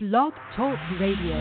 [0.00, 1.34] Blog Talk Radio.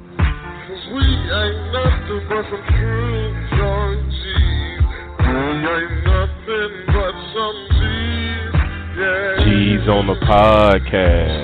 [0.00, 4.80] Cause we ain't nothing but some true young G's.
[5.20, 8.56] We ain't nothing but some G's.
[8.96, 9.44] Yeah.
[9.44, 11.43] G's on the podcast.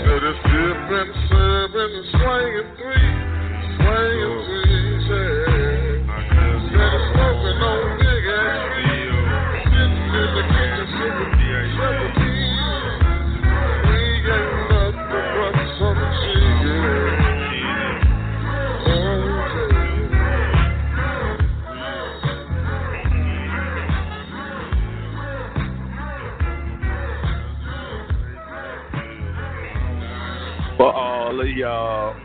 [31.61, 32.17] Y'all.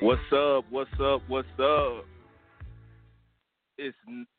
[0.00, 0.64] What's up?
[0.70, 1.20] What's up?
[1.28, 2.06] What's up?
[3.76, 3.96] It's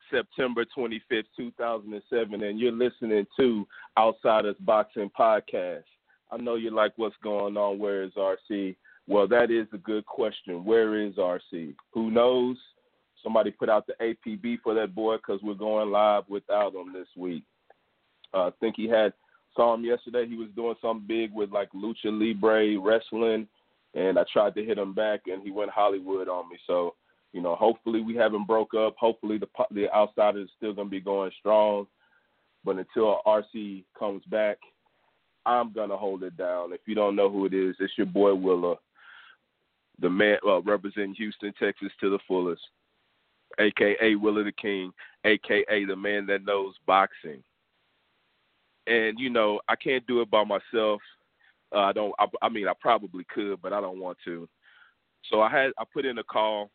[0.10, 3.68] September 25th, 2007, and you're listening to
[4.00, 5.84] Outsiders Boxing Podcast.
[6.32, 7.78] I know you like what's going on.
[7.78, 8.76] Where is RC?
[9.08, 10.66] Well, that is a good question.
[10.66, 11.76] Where is RC?
[11.94, 12.58] Who knows?
[13.22, 17.08] Somebody put out the APB for that boy because we're going live without him this
[17.16, 17.44] week.
[18.34, 19.14] Uh, I think he had
[19.56, 20.28] saw him yesterday.
[20.28, 23.48] He was doing something big with like lucha libre wrestling,
[23.94, 26.58] and I tried to hit him back, and he went Hollywood on me.
[26.68, 26.96] So,
[27.34, 28.96] you know, hopefully we haven't broke up.
[28.98, 31.88] Hopefully the the outsider is still gonna be going strong.
[32.66, 34.58] But until RC comes back,
[35.46, 36.74] I'm gonna hold it down.
[36.74, 38.76] If you don't know who it is, it's your boy Willa,
[40.00, 42.62] the man uh, representing Houston, Texas to the fullest,
[43.60, 44.92] aka Willa the King,
[45.26, 47.44] aka the man that knows boxing
[48.90, 51.02] and you know I can't do it by myself.
[51.74, 52.14] Uh, I don't.
[52.20, 54.50] I, I mean, I probably could, but I don't want to.
[55.30, 56.72] So I had I put in a call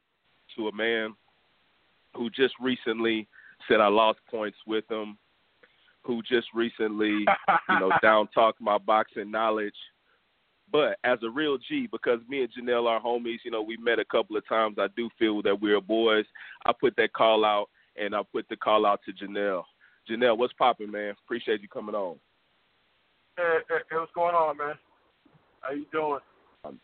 [0.57, 1.15] to a man
[2.15, 3.27] who just recently
[3.69, 5.19] said I lost points with him,
[6.03, 7.25] who just recently,
[7.69, 9.75] you know, down talked my boxing knowledge.
[10.71, 13.99] But as a real G, because me and Jahnell are homies, you know, we met
[13.99, 14.77] a couple of times.
[14.79, 16.25] I do feel that we're boys.
[16.67, 17.67] I put that call out,
[17.97, 19.67] and I put the call out to Jahnell.
[20.07, 21.15] Jahnell, what's popping, man?
[21.25, 22.17] Appreciate you coming on.
[23.37, 24.77] Hey, hey, hey, what's going on, man?
[25.61, 26.21] How you doing?
[26.65, 26.79] Um,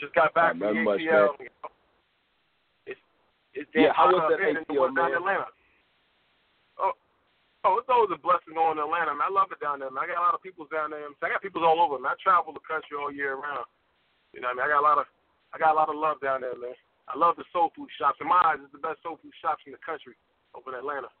[0.00, 1.36] Just got back from the much, ATL.
[2.88, 3.00] It's
[3.52, 5.20] it's Yeah, how was that here than it ATL, was down in man?
[5.20, 5.48] Atlanta.
[6.80, 6.96] Oh,
[7.68, 9.28] oh, it's always a blessing going to Atlanta, man.
[9.28, 10.02] I love it down there, man.
[10.02, 11.04] I got a lot of people down there.
[11.04, 12.16] I got people all over, man.
[12.16, 13.68] I travel the country all year round.
[14.32, 15.06] You know, what I mean, I got a lot of,
[15.52, 16.74] I got a lot of love down there, man.
[17.06, 18.18] I love the soul food shops.
[18.18, 20.18] In my eyes, it's the best soul food shops in the country
[20.56, 21.12] over in Atlanta.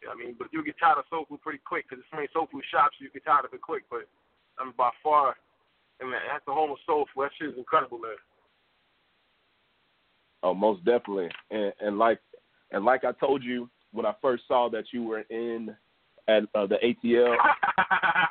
[0.00, 2.00] You know what I mean, but you get tired of soul food pretty quick because
[2.00, 2.96] there's so many soul food shops.
[3.00, 4.08] You get tired of it quick, but
[4.58, 5.36] I mean, by far,
[6.00, 7.28] I mean, that's the home of soul food.
[7.28, 8.16] That shit is incredible, man.
[10.42, 11.28] Oh, most definitely.
[11.50, 12.20] And, and like
[12.72, 15.74] and like I told you when I first saw that you were in
[16.28, 17.36] at uh, the ATL,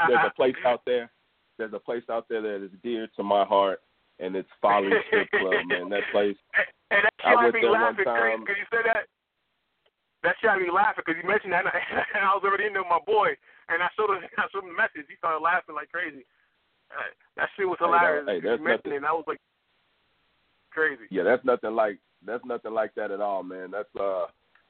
[0.07, 1.11] there's a place out there.
[1.57, 3.81] There's a place out there that is dear to my heart,
[4.19, 5.89] and it's Folly Strip Club, man.
[5.89, 6.37] That place.
[6.91, 8.39] And that I went there one laughing time.
[8.41, 9.05] because you said that.
[10.23, 12.65] That shit had me laughing because you mentioned that, and I, and I was already
[12.67, 13.35] in there with my boy,
[13.71, 15.07] and I showed him, I showed him the message.
[15.07, 16.25] He started laughing like crazy.
[16.91, 17.07] Uh,
[17.37, 18.25] that shit was Hey, that- hilarious.
[18.27, 18.91] hey, that's nothing.
[18.93, 19.39] it, and I was like,
[20.71, 21.03] crazy.
[21.09, 23.71] Yeah, that's nothing like that's nothing like that at all, man.
[23.71, 24.25] That's uh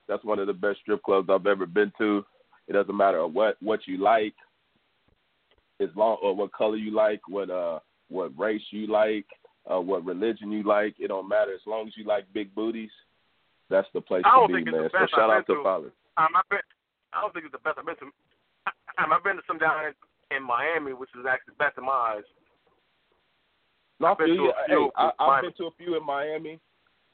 [0.08, 2.26] that's one of the best strip clubs I've ever been to.
[2.68, 4.36] It doesn't matter what what you like,
[5.80, 9.26] as long or what color you like, what uh what race you like,
[9.70, 10.96] uh what religion you like.
[11.00, 12.92] It don't matter as long as you like big booties.
[13.70, 14.90] That's the place I to be, man.
[14.92, 15.92] So shout I've out to to.
[16.18, 16.60] Um, I've been,
[17.14, 17.78] I don't think it's the best.
[17.78, 18.06] I've been to.
[18.98, 19.94] Um, I've been to some down in,
[20.36, 22.28] in Miami, which is actually best in my eyes.
[24.00, 26.06] No, I I've been to a few Hey, I, I've been to a few in
[26.06, 26.60] Miami.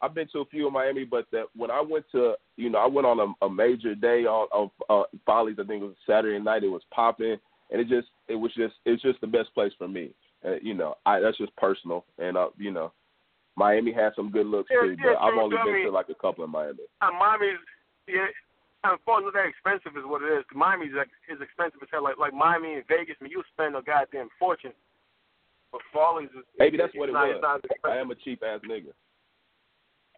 [0.02, 2.80] I've been to a few in Miami, but that when I went to, you know,
[2.80, 5.58] I went on a, a major day on of uh, Follies.
[5.60, 6.64] I think it was Saturday night.
[6.64, 7.38] It was popping,
[7.72, 10.14] and it just, it was just, it's just the best place for me.
[10.46, 12.92] Uh, you know, I that's just personal, and uh, you know,
[13.56, 15.92] Miami has some good looks Yeah, too, yeah, but I've only I been mean- to
[15.92, 16.80] like a couple in Miami.
[17.02, 17.60] Uh, Miami's
[18.08, 18.28] yeah,
[18.84, 20.46] I'm far that expensive is what it is.
[20.54, 22.04] Miami's like is expensive as hell.
[22.04, 24.74] Like like Miami and Vegas, I mean, you spend a goddamn fortune.
[25.72, 27.36] But Follies is Maybe that's what it not, was.
[27.36, 27.42] It's
[27.84, 28.94] not as I am a cheap ass nigga.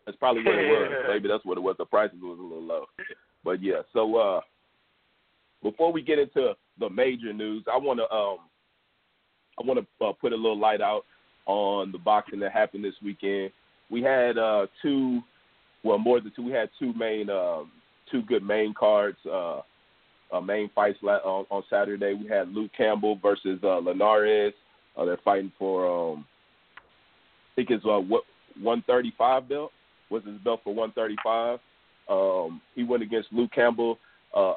[0.06, 1.06] That's probably what it was.
[1.08, 1.76] Maybe that's what it was.
[1.78, 2.86] The prices was a little low.
[3.44, 4.42] But yeah, so uh
[5.64, 8.40] before we get into the major news, I want to um
[9.60, 11.06] I want to uh, put a little light out
[11.48, 13.52] on the boxing that happened this weekend.
[13.90, 15.22] We had uh two
[15.84, 16.44] well more than two.
[16.44, 17.72] We had two main um
[18.12, 19.62] two good main cards uh
[20.32, 22.14] uh, main fights on, on Saturday.
[22.14, 24.54] We had Luke Campbell versus uh, Linares.
[24.98, 26.26] Uh, they're fighting for um,
[26.78, 28.24] I think it's uh, what
[28.62, 29.72] 135 belt
[30.10, 31.60] was his belt for 135.
[32.10, 34.00] Um, he went against Luke Campbell.
[34.36, 34.54] Uh,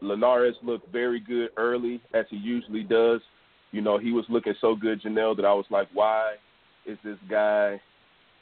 [0.00, 3.20] Linares looked very good early, as he usually does.
[3.70, 6.34] You know, he was looking so good, Jahnell, that I was like, why
[6.86, 7.80] is this guy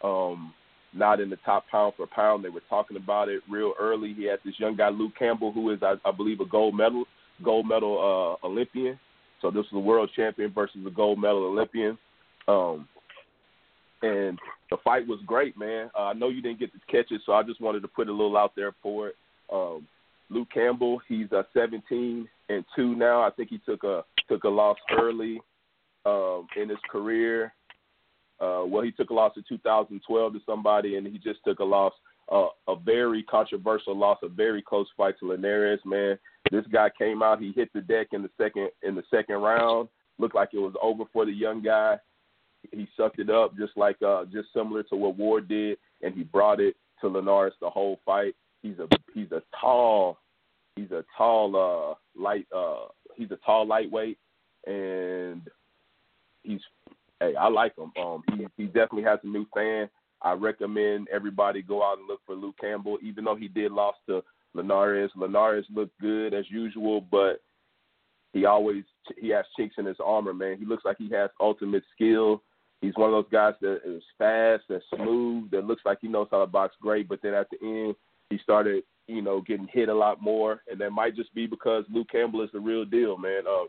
[0.02, 0.54] um,
[0.92, 2.44] not in the top pound for pound?
[2.44, 4.14] They were talking about it real early.
[4.14, 7.04] He had this young guy, Luke Campbell, who is, I, I believe, a gold medal
[7.44, 8.98] gold medal uh, Olympian.
[9.42, 11.98] So this was a world champion versus a gold medal Olympian.
[12.48, 12.88] Um,
[14.02, 14.38] and
[14.70, 15.90] the fight was great, man.
[15.96, 18.08] Uh, I know you didn't get to catch it, so I just wanted to put
[18.08, 19.16] a little out there for it.
[19.52, 19.86] Um,
[20.30, 23.22] Luke Campbell, he's uh, 17 and two now.
[23.22, 25.40] I think he took a took a loss early
[26.04, 27.52] um, in his career.
[28.40, 31.64] Uh, well, he took a loss in 2012 to somebody, and he just took a
[31.64, 31.92] loss,
[32.30, 35.80] uh, a very controversial loss, a very close fight to Linares.
[35.84, 36.18] Man,
[36.50, 39.88] this guy came out, he hit the deck in the second in the second round.
[40.18, 41.96] Looked like it was over for the young guy.
[42.72, 46.24] He sucked it up just like uh, just similar to what Ward did, and he
[46.24, 48.34] brought it to Linares the whole fight.
[48.62, 50.18] He's a he's a tall
[50.76, 54.18] he's a tall uh light uh he's a tall lightweight
[54.66, 55.42] and
[56.42, 56.60] he's
[57.20, 57.92] hey I like him.
[58.00, 59.88] Um he he definitely has a new fan.
[60.22, 63.98] I recommend everybody go out and look for Luke Campbell, even though he did lost
[64.08, 64.22] to
[64.54, 65.10] Linares.
[65.14, 67.42] Linares looked good as usual, but
[68.32, 68.84] he always
[69.18, 70.58] he has chinks in his armor, man.
[70.58, 72.42] He looks like he has ultimate skill.
[72.82, 76.28] He's one of those guys that is fast, that's smooth, that looks like he knows
[76.30, 77.94] how to box great, but then at the end
[78.28, 81.84] he started, you know, getting hit a lot more, and that might just be because
[81.92, 83.42] Luke Campbell is the real deal, man.
[83.48, 83.66] Uh,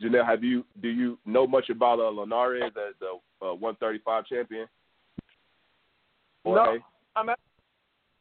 [0.00, 4.66] Jahnell, have you do you know much about uh, Linares as the uh, 135 champion?
[6.44, 6.78] no,
[7.14, 7.28] I'm.
[7.28, 7.38] At,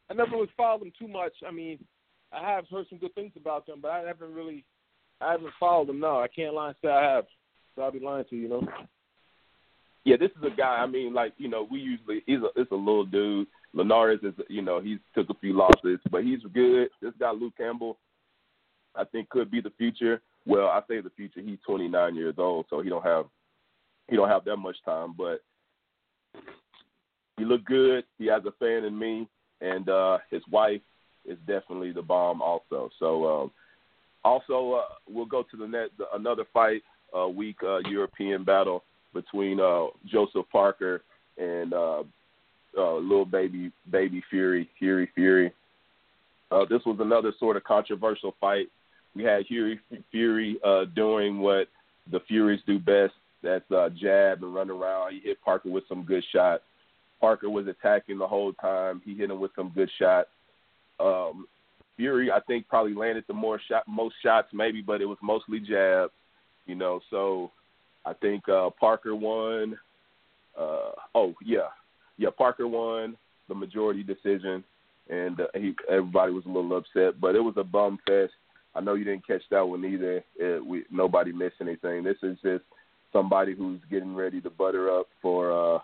[0.10, 1.34] I never really followed them too much.
[1.48, 1.80] I mean,
[2.34, 4.66] I have heard some good things about them, but I haven't really,
[5.22, 6.00] I haven't followed them.
[6.00, 7.26] No, I can't lie and say I have.
[7.76, 8.68] So I'll be lying to you, you know.
[10.04, 10.78] Yeah, this is a guy.
[10.78, 13.48] I mean, like you know, we usually he's a it's a little dude.
[13.74, 16.90] Linares is you know he's took a few losses, but he's good.
[17.02, 17.98] This guy Luke Campbell,
[18.96, 20.22] I think could be the future.
[20.46, 21.42] Well, I say the future.
[21.42, 23.26] He's 29 years old, so he don't have
[24.10, 25.42] he don't have that much time, but
[27.38, 28.04] he looked good.
[28.18, 29.28] He has a fan in me,
[29.62, 30.82] and uh his wife
[31.26, 32.90] is definitely the bomb also.
[33.00, 33.52] So um,
[34.24, 36.82] also uh, we'll go to the net the, another fight
[37.18, 38.84] uh, week uh, European battle
[39.14, 41.04] between uh, Joseph Parker
[41.38, 42.04] and uh,
[42.78, 45.54] uh, little baby baby Fury Fury Fury.
[46.52, 48.68] Uh, this was another sort of controversial fight.
[49.16, 49.80] We had Fury
[50.12, 51.68] Fury uh, doing what
[52.12, 53.14] the Furies do best.
[53.42, 55.14] That's uh, jab and run around.
[55.14, 56.64] He hit Parker with some good shots.
[57.22, 59.02] Parker was attacking the whole time.
[59.06, 60.30] He hit him with some good shots.
[61.00, 61.48] Um,
[61.98, 65.60] Fury, I think, probably landed the more shot, most shots, maybe, but it was mostly
[65.60, 66.14] jabs.
[66.66, 67.52] You know, so
[68.06, 69.78] I think uh, Parker won.
[70.58, 71.68] Uh, oh yeah,
[72.20, 73.16] yeah, Parker won
[73.48, 74.64] the majority decision,
[75.10, 78.34] and uh, he, everybody was a little upset, but it was a bum fest.
[78.76, 80.24] I know you didn't catch that one either.
[80.38, 82.04] It, we, nobody missed anything.
[82.04, 82.64] This is just
[83.12, 85.80] somebody who's getting ready to butter up for uh,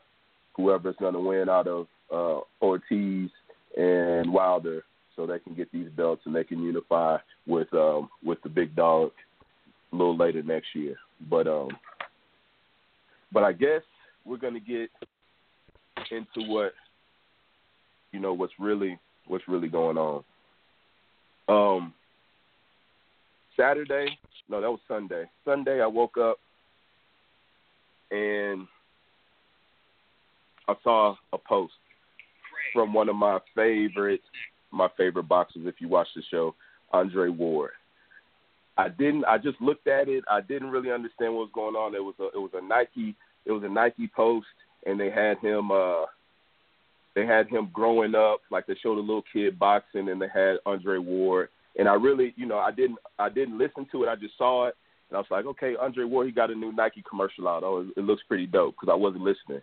[0.56, 3.32] whoever's going to win out of uh, Ortiz
[3.78, 4.84] and Wilder
[5.16, 7.18] so they can get these belts and they can unify
[7.48, 9.12] with um with the big dog
[9.92, 10.96] a little later next year.
[11.30, 11.70] But um
[13.32, 13.82] but I guess
[14.26, 14.90] we're gonna get
[16.12, 16.74] into what
[18.12, 20.24] you know what's really what's really going on.
[21.48, 21.94] Um
[23.58, 24.18] Saturday,
[24.50, 25.26] no, that was Sunday.
[25.46, 26.38] Sunday I woke up
[28.12, 28.68] and
[30.68, 31.74] I saw a post
[32.74, 34.22] from one of my favorite
[34.72, 36.54] my favorite boxers if you watch the show,
[36.92, 37.72] Andre Ward.
[38.78, 39.24] I didn't.
[39.26, 40.24] I just looked at it.
[40.30, 41.96] I didn't really understand what was going on.
[41.96, 43.16] It was a it was a Nike
[43.46, 44.48] it was a Nike post,
[44.86, 45.72] and they had him.
[45.72, 46.06] uh
[47.16, 50.58] They had him growing up, like they showed a little kid boxing, and they had
[50.66, 51.50] Andre Ward.
[51.78, 54.10] And I really, you know, I didn't I didn't listen to it.
[54.10, 54.76] I just saw it,
[55.10, 57.64] and I was like, okay, Andre Ward, he got a new Nike commercial out.
[57.64, 59.62] Oh, it, looks pretty dope because I wasn't listening.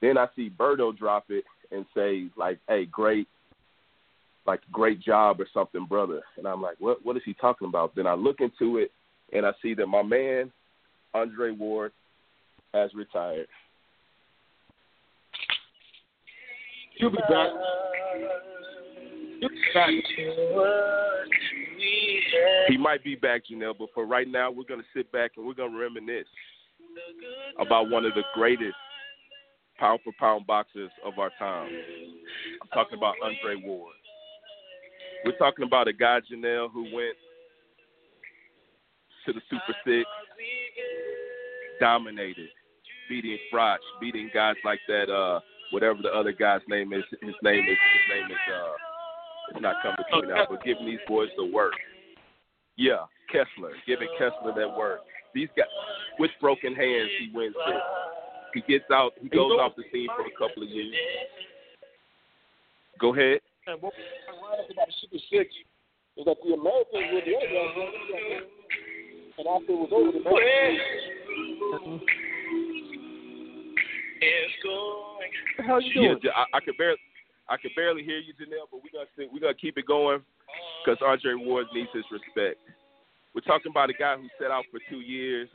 [0.00, 3.28] Then I see Berto drop it and say like, hey, great
[4.46, 6.22] like great job or something, brother.
[6.36, 7.94] And I'm like, what what is he talking about?
[7.94, 8.90] Then I look into it
[9.32, 10.52] and I see that my man
[11.14, 11.92] Andre Ward
[12.74, 13.48] has retired.
[16.96, 17.50] He'll be back.
[19.40, 19.90] He'll be back.
[22.68, 25.46] He might be back, Jahnell, but for right now, we're going to sit back and
[25.46, 26.26] we're going to reminisce
[27.58, 28.74] about one of the greatest
[29.78, 31.68] pound for pound boxers of our time.
[32.62, 33.94] I'm talking about Andre Ward.
[35.24, 37.16] We're talking about a guy, Jahnell, who went
[39.26, 40.08] to the Super Six,
[41.80, 42.48] dominated,
[43.08, 45.10] beating Froch, beating guys like that.
[45.10, 48.72] Uh, whatever the other guy's name is, his name is his name is uh,
[49.50, 51.74] it's not coming to me now, but giving these boys the work.
[52.76, 55.00] Yeah, Kessler, giving Kessler that work.
[55.34, 55.66] These guys,
[56.18, 57.82] with broken hands, he wins it.
[58.54, 59.12] He gets out.
[59.20, 60.94] He goes off the scene for a couple of years.
[62.98, 63.40] Go ahead.
[63.66, 65.54] And what I like about the Super Six
[66.16, 68.48] is that the Americans were the underdogs,
[69.38, 72.00] and after it was over, the Americans.
[75.56, 76.18] The hell you doing?
[76.22, 77.00] Yeah, I, I could barely,
[77.48, 80.20] I could barely hear you, Jahnell, but we got to we to keep it going
[80.84, 82.58] because Andre Ward needs his respect.
[83.34, 85.48] We're talking about a guy who set out for two years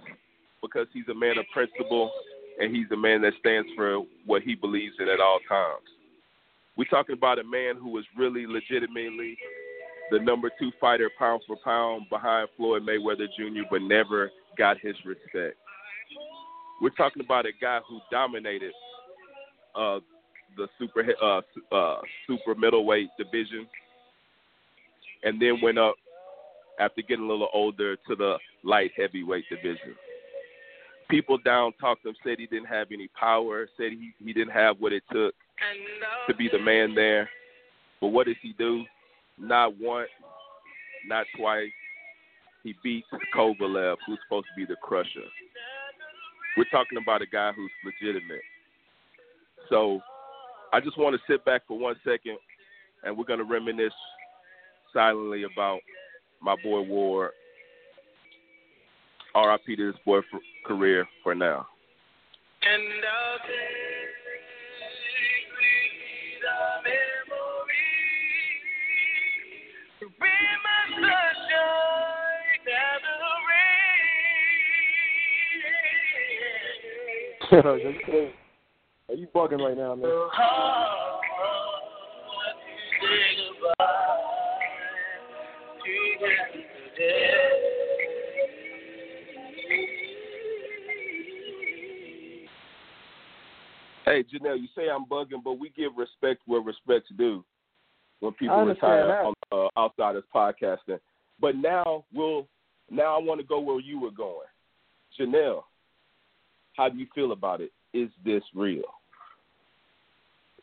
[0.61, 2.11] because he's a man of principle
[2.59, 5.87] and he's a man that stands for what he believes in at all times.
[6.77, 9.37] We're talking about a man who was really legitimately
[10.11, 14.95] the number two fighter pound for pound behind Floyd Mayweather Jr., but never got his
[15.05, 15.57] respect.
[16.81, 18.71] We're talking about a guy who dominated
[19.75, 19.99] uh,
[20.57, 21.41] the super uh,
[21.73, 23.67] uh, super middleweight division,
[25.23, 25.95] and then went up
[26.79, 29.95] after getting a little older to the light heavyweight division.
[31.09, 34.77] People down talked him, said he didn't have any power, said he, he didn't have
[34.79, 35.35] what it took
[36.27, 37.29] to be the man there.
[37.99, 38.83] But what does he do?
[39.37, 40.09] Not once,
[41.07, 41.69] not twice.
[42.63, 45.27] He beats Kovalev, who's supposed to be the crusher.
[46.57, 48.41] We're talking about a guy who's legitimate.
[49.69, 50.01] So
[50.73, 52.37] I just want to sit back for one second
[53.03, 53.93] and we're going to reminisce
[54.93, 55.79] silently about
[56.41, 57.31] my boy Ward.
[59.33, 61.65] RIP to this boy for career for now.
[62.63, 63.01] And
[77.51, 77.77] Are
[79.13, 80.05] you bugging right now, man?
[80.05, 81.21] So hard
[83.01, 83.85] to say goodbye
[85.83, 85.91] to
[86.21, 87.27] yesterday.
[94.05, 97.43] Hey, Jahnell, you say I'm bugging, but we give respect where respect's due
[98.21, 100.99] when people retire on uh, Outsiders podcasting.
[101.41, 102.47] But now we'll
[102.89, 104.47] now I want to go where you were going.
[105.17, 105.65] Jahnell,
[106.75, 107.71] how do you feel about it?
[107.93, 108.83] Is this real?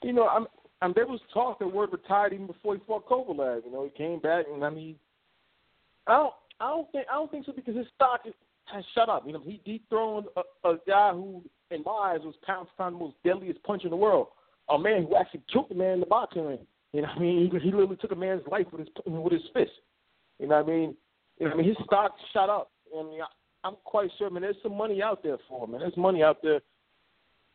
[0.03, 0.47] You know, I'm,
[0.81, 3.65] I'm there was talk that Ward retired even before he fought Kovalev.
[3.65, 4.97] You know, he came back, and I mean,
[6.07, 8.35] I don't, I don't think, I don't think so because his stock is,
[8.67, 9.25] has shut up.
[9.27, 12.97] You know, he dethroned a, a guy who, in my eyes, was pound for pound
[12.97, 14.29] the most deadliest puncher in the world.
[14.71, 16.59] A man who actually killed the man in the boxing ring.
[16.93, 19.43] You know, what I mean, he, literally took a man's life with his with his
[19.53, 19.71] fist.
[20.39, 20.95] You know, what I mean,
[21.39, 22.71] you know, I mean, his stock shot up.
[22.97, 23.21] I mean,
[23.65, 24.43] I'm quite sure, man.
[24.43, 25.81] There's some money out there for him, man.
[25.81, 26.61] There's money out there.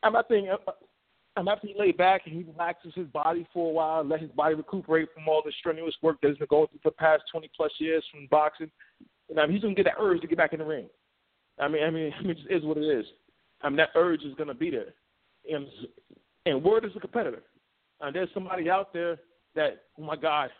[0.02, 0.48] I'm, I think.
[0.48, 0.72] Uh,
[1.36, 4.30] um, after he laid back and he relaxes his body for a while, let his
[4.30, 7.24] body recuperate from all the strenuous work that he's been going through for the past
[7.32, 8.70] 20 plus years from boxing,
[9.28, 10.88] and I mean, he's gonna get that urge to get back in the ring.
[11.58, 13.04] I mean, I mean, I mean, it just is what it is.
[13.62, 14.94] I mean, that urge is gonna be there,
[15.50, 15.66] and
[16.46, 17.42] and Word is a competitor.
[18.00, 19.18] And there's somebody out there
[19.54, 20.50] that, oh my God,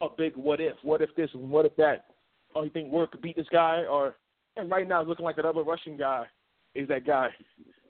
[0.00, 2.06] a big what if, what if this, what if that.
[2.54, 3.84] Oh, you think Word could beat this guy?
[3.88, 4.16] Or
[4.56, 6.26] and right now, it's looking like that other Russian guy
[6.74, 7.28] is that guy.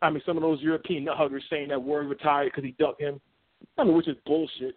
[0.03, 3.01] I mean, some of those European nut huggers saying that Ward retired because he ducked
[3.01, 3.21] him.
[3.79, 4.77] I mean, which is bullshit.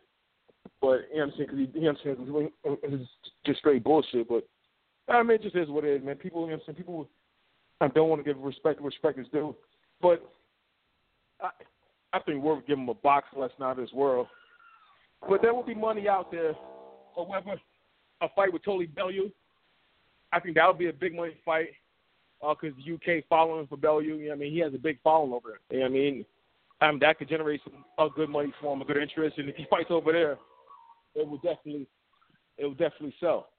[0.82, 1.50] But you know what I'm saying?
[1.50, 2.52] Because he, you know what I'm
[2.84, 3.02] saying?
[3.02, 3.10] It's
[3.46, 4.28] just straight bullshit.
[4.30, 4.48] But
[5.10, 6.16] I mean, it just is what it is, man.
[6.16, 6.78] People, you know what I'm saying?
[6.78, 7.10] People,
[7.82, 9.56] I don't want to give respect respect is due.
[10.02, 10.24] But
[11.42, 11.50] I,
[12.14, 14.28] I think would give him a box lesson out of this world.
[15.28, 16.54] But there will be money out there.
[17.16, 17.60] However,
[18.22, 19.32] a fight with Tony Bellew,
[20.32, 21.70] I think that would be a big money fight
[22.42, 24.02] because the UK following for Bellew.
[24.02, 25.78] You know, I mean, he has a big following over there.
[25.78, 26.26] You know I mean,
[26.82, 29.56] um, that could generate some uh, good money for him, a good interest, and if
[29.56, 30.38] he fights over there,
[31.16, 31.88] it will definitely,
[32.58, 33.50] it will definitely sell.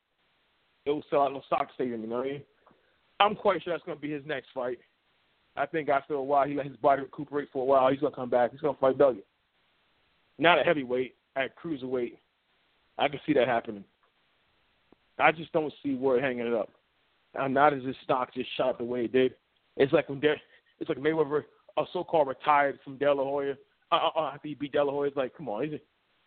[0.84, 2.02] It will sell out no stock stadium.
[2.02, 2.42] You know what I mean?
[3.20, 4.78] I'm quite sure that's going to be his next fight.
[5.56, 7.90] I think after a while, he let his body recuperate for a while.
[7.90, 8.52] He's going to come back.
[8.52, 9.22] He's going to fight Bellew.
[10.38, 12.18] Not a heavyweight, at cruiserweight.
[12.96, 13.84] I can see that happening.
[15.18, 16.70] I just don't see Ward hanging it up.
[17.34, 19.34] And not as his stock just shot the way it did.
[19.76, 20.34] It's like when De-
[20.80, 21.44] it's like Mayweather,
[21.76, 23.54] a so-called retired from De La Hoya.
[23.90, 25.80] Uh, uh, uh, he beat De it's like, come on, he's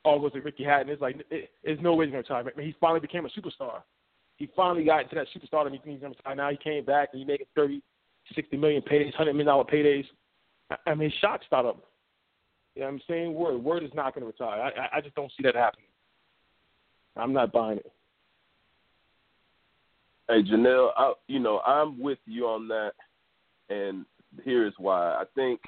[0.03, 0.89] or was it Ricky Hatton?
[0.89, 2.51] It's like, it, there's no way he's gonna retire.
[2.53, 3.81] I mean, he finally became a superstar.
[4.37, 5.65] He finally got into that superstar.
[5.65, 6.35] He thinks he's gonna retire.
[6.35, 7.83] Now he came back and he making thirty,
[8.33, 10.05] sixty million paydays, hundred million dollar paydays.
[10.71, 11.83] I, I mean, his shot start up.
[12.75, 13.33] You know what I'm saying?
[13.33, 14.59] Word, word is not gonna retire.
[14.61, 15.85] I, I, I just don't see that happening.
[17.15, 17.91] I'm not buying it.
[20.31, 22.91] Hey Jahnell, I, you know I'm with you on that,
[23.69, 24.05] and
[24.43, 25.13] here's why.
[25.13, 25.59] I think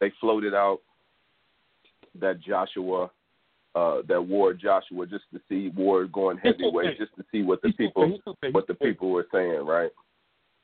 [0.00, 0.80] they floated out
[2.20, 3.10] that Joshua,
[3.74, 7.72] uh, that Ward Joshua, just to see Ward going heavyweight, just to see what the
[7.72, 8.18] people
[8.52, 9.90] what the people were saying, right?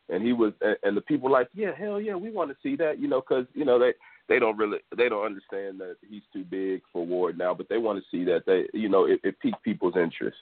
[0.09, 2.77] and he was, and, and the people like, yeah, hell yeah, we want to see
[2.77, 3.93] that, you know, because you know they
[4.29, 7.79] they don't really they don't understand that he's too big for Ward now, but they
[7.79, 10.39] want to see that they, you know, it, it piqued people's interest.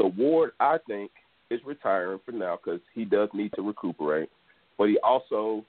[0.00, 1.10] So Ward, I think,
[1.50, 4.30] is retiring for now because he does need to recuperate,
[4.78, 5.62] but he also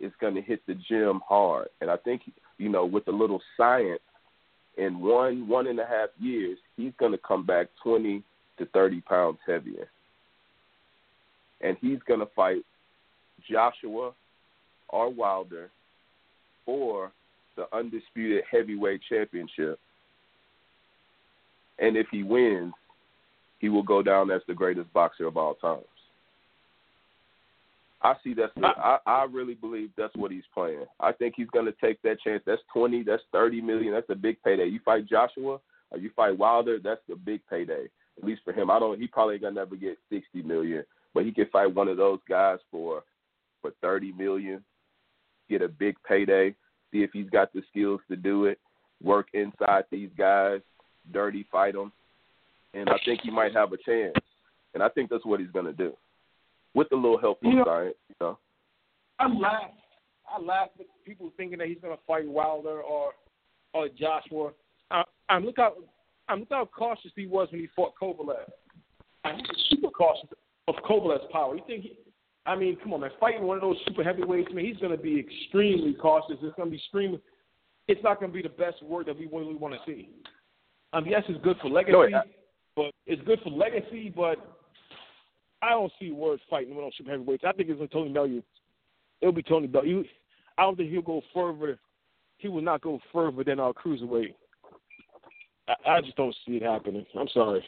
[0.00, 2.22] is going to hit the gym hard, and I think,
[2.58, 4.00] you know, with a little science,
[4.76, 8.22] in one one and a half years, he's going to come back twenty
[8.58, 9.88] to thirty pounds heavier.
[11.60, 12.62] And he's going to fight
[13.48, 14.12] Joshua
[14.88, 15.70] or Wilder
[16.64, 17.12] for
[17.56, 19.78] the undisputed heavyweight championship.
[21.78, 22.74] And if he wins,
[23.58, 25.84] he will go down as the greatest boxer of all times.
[28.02, 30.84] I see that's the, I, I really believe that's what he's playing.
[31.00, 32.42] I think he's going to take that chance.
[32.46, 33.02] That's twenty.
[33.02, 33.92] That's thirty million.
[33.92, 34.66] That's a big payday.
[34.66, 35.58] You fight Joshua
[35.90, 36.78] or you fight Wilder.
[36.82, 37.86] That's the big payday.
[38.18, 38.70] At least for him.
[38.70, 39.00] I don't.
[39.00, 40.84] He probably gonna never get sixty million
[41.16, 43.02] but he could fight one of those guys for
[43.62, 44.62] for thirty million,
[45.48, 46.54] get a big payday,
[46.92, 48.58] see if he's got the skills to do it,
[49.02, 50.60] work inside these guys,
[51.14, 51.90] dirty fight them,
[52.76, 54.14] and I think he might have a chance.
[54.74, 55.92] And I think that's what he's gonna do,
[56.74, 57.96] with a little help from you know, science.
[58.08, 58.38] You know,
[59.18, 59.70] I laugh.
[60.28, 63.12] I laugh at people thinking that he's gonna fight Wilder or
[63.72, 64.52] or Joshua.
[64.90, 65.74] I, I look how
[66.28, 68.50] I'm look how cautious he was when he fought Kovalev.
[69.24, 70.28] I was super cautious
[70.68, 71.56] of Kovalev's power.
[71.56, 71.82] You think?
[71.84, 71.98] He,
[72.44, 73.10] I mean, come on, man.
[73.18, 76.36] Fighting one of those super heavyweights, man, he's going to be extremely cautious.
[76.42, 77.20] It's going to be extremely.
[77.88, 80.10] It's not going to be the best work that we really want to see.
[80.92, 82.22] Um, yes, it's good for legacy, no,
[82.76, 84.12] but it's good for legacy.
[84.14, 84.36] But
[85.62, 87.44] I don't see Ward fighting one of super heavyweights.
[87.46, 88.42] I think it's to Tony Bellew.
[89.20, 90.04] It'll be Tony Bellew.
[90.58, 91.78] I don't think he'll go further.
[92.38, 94.34] He will not go further than our cruiserweight.
[95.68, 97.06] I, I just don't see it happening.
[97.18, 97.66] I'm sorry.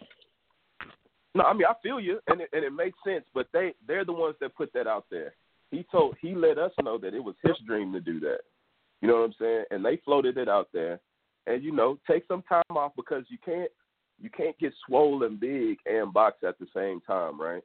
[1.35, 3.25] No, I mean I feel you, and it, and it makes sense.
[3.35, 5.35] But they they're the ones that put that out there.
[5.71, 8.41] He told he let us know that it was his dream to do that.
[9.01, 9.65] You know what I'm saying?
[9.71, 11.01] And they floated it out there.
[11.47, 13.71] And you know, take some time off because you can't
[14.21, 17.63] you can't get swollen big and box at the same time, right?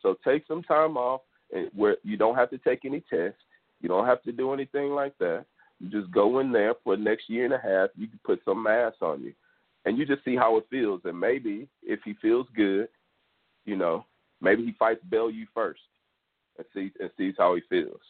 [0.00, 1.20] So take some time off
[1.52, 3.38] and where you don't have to take any tests.
[3.80, 5.44] You don't have to do anything like that.
[5.80, 7.90] You just go in there for the next year and a half.
[7.96, 9.32] You can put some mass on you,
[9.84, 11.00] and you just see how it feels.
[11.04, 12.88] And maybe if he feels good,
[13.64, 14.06] you know,
[14.40, 15.80] maybe he fights Bellew first
[16.58, 18.00] and sees and sees how he feels.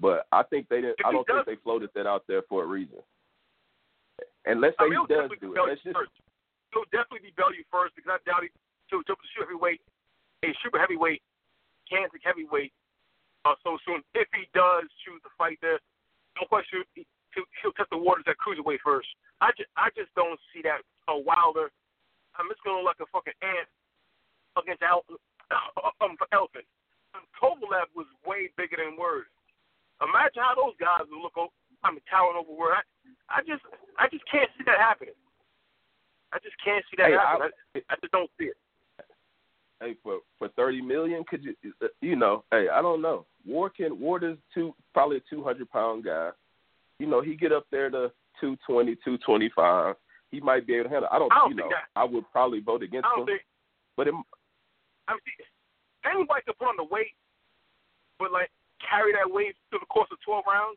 [0.00, 0.96] But I think they didn't.
[1.04, 2.98] I don't think they floated that out there for a reason.
[4.44, 5.60] And let's say I mean, he does do it.
[5.66, 5.96] Let's just.
[6.72, 8.52] It'll definitely be Bellew first because I doubt he
[8.92, 9.80] to to shoot heavyweight,
[10.44, 11.20] a super heavyweight,
[11.88, 12.72] Kansas heavyweight,
[13.44, 14.00] uh, so soon.
[14.16, 15.80] If he does choose to fight there,
[16.40, 19.08] no question he'll, he'll test the waters at cruiserweight first.
[19.40, 21.72] I just I just don't see that a Wilder.
[22.36, 23.68] I'm just gonna look like a fucking ant
[24.56, 25.04] against Al,
[26.00, 26.64] um, Elfin.
[27.38, 29.30] Kovalev was way bigger than Word.
[30.02, 31.38] Imagine how those guys would look.
[31.38, 32.78] Over, I mean, towering over Word.
[32.78, 32.82] I,
[33.30, 33.62] I just,
[33.98, 35.14] I just can't see that happening.
[36.32, 37.16] I just can't see that hey.
[37.16, 38.56] I, I, I just don't see it.
[39.80, 42.44] Hey, for for thirty million, could you, uh, you know?
[42.50, 43.26] Hey, I don't know.
[43.46, 46.30] Ward can Ward is two probably a two hundred pound guy.
[46.98, 48.10] You know, he get up there to
[48.40, 49.94] two twenty, two twenty five.
[50.30, 51.08] He might be able to handle.
[51.12, 51.68] I don't, I don't you know.
[51.70, 53.26] that, I would probably vote against I don't him.
[53.26, 53.42] think,
[53.96, 54.14] but it,
[55.06, 55.38] I mean,
[56.04, 57.14] anybody can put on the weight,
[58.18, 58.50] but like
[58.82, 60.76] carry that weight through the course of twelve rounds.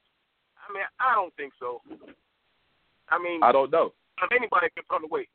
[0.62, 1.82] I mean, I don't think so.
[3.10, 3.92] I mean, I don't know.
[4.32, 5.28] Anybody can put on the weight.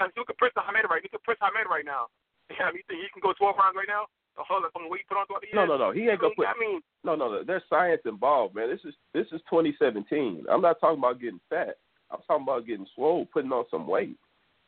[0.00, 1.02] Mean, look at Prince Ahmed right.
[1.02, 2.10] Look at Prince Ahmed right now.
[2.52, 4.04] Yeah, you think he can go twelve rounds right now?
[4.36, 5.48] Hold up, from the weight put on throughout the?
[5.56, 5.96] No, no, no.
[5.96, 6.44] He ain't gonna put.
[6.44, 7.40] I mean, no, no, no.
[7.40, 8.68] There's science involved, man.
[8.68, 10.44] This is this is 2017.
[10.52, 11.80] I'm not talking about getting fat.
[12.12, 14.20] I'm talking about getting swole, putting on some weight.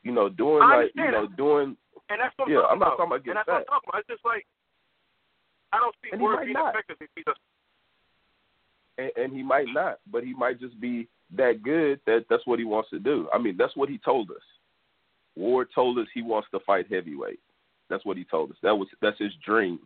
[0.02, 1.76] You know, doing like you know, doing
[2.08, 2.62] and that's what I'm yeah.
[2.62, 2.96] talking I'm not about.
[2.96, 3.52] talking about and that's fat.
[3.52, 4.00] what I'm talking about.
[4.00, 4.46] It's just like
[5.72, 6.74] I don't see Word being not.
[6.74, 7.36] effective if he does.
[8.98, 12.58] and, and he might not, but he might just be that good that that's what
[12.58, 13.28] he wants to do.
[13.34, 14.46] I mean, that's what he told us.
[15.36, 17.40] Ward told us he wants to fight heavyweight.
[17.88, 18.56] That's what he told us.
[18.62, 19.78] That was that's his dream.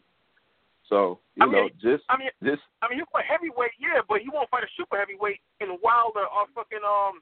[0.88, 4.00] So you I mean, know, just I mean, just I mean, he'll fight heavyweight, yeah,
[4.08, 7.20] but he won't fight a super heavyweight in Wilder or fucking um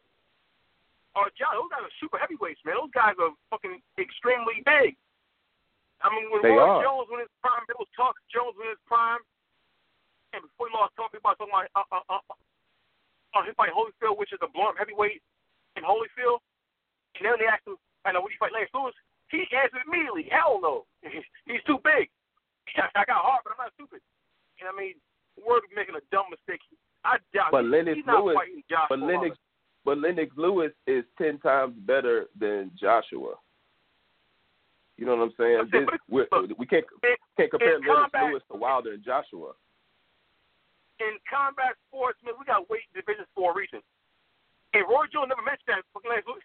[1.17, 1.57] or John.
[1.57, 2.79] Those guys are super heavyweights, man.
[2.79, 4.95] Those guys are fucking extremely big.
[5.99, 6.83] I mean, when They Roy are.
[6.85, 9.19] Jones in his prime, there was talk Jones in his prime,
[10.31, 14.39] and before he lost talking about uh, uh, uh, uh, his fight Holyfield, which is
[14.41, 15.21] a blunt heavyweight
[15.75, 16.39] in Holyfield.
[17.19, 18.95] And then they asked him, I know, would you fight Lance Lewis?
[19.31, 20.85] He answered immediately, hell no.
[21.47, 22.09] He's too big.
[22.95, 24.01] I got heart, but I'm not stupid.
[24.61, 24.95] And I mean,
[25.39, 26.61] We're making a dumb mistake.
[27.05, 28.87] I doubt But Lennox he's not Lewis- fighting Joshua.
[28.91, 29.37] but Lennox
[29.85, 33.35] but Lennox Lewis is ten times better than Joshua.
[34.99, 35.57] You know what I'm saying?
[35.63, 36.85] I'm saying, This, but- we're, can't.
[37.39, 39.53] Can't compare Lennox combat- Lewis to Wilder and Joshua.
[40.99, 43.79] in combat sports, man, we got weight divisions for a reason.
[44.75, 46.43] And Roy Jones never mentioned that fucking Lance Lewis.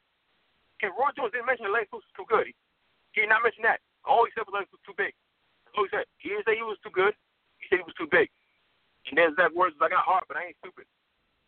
[0.84, 2.52] And Roy Jones didn't mention Lance Lewis was too good.
[3.16, 3.80] He, did not mention that.
[4.04, 5.16] All he said was Lance was too big.
[5.64, 6.06] That's all he said.
[6.20, 7.16] He didn't say he was too good.
[7.64, 8.28] He said he was too big.
[9.08, 10.84] And then that words, I got heart, but I ain't stupid.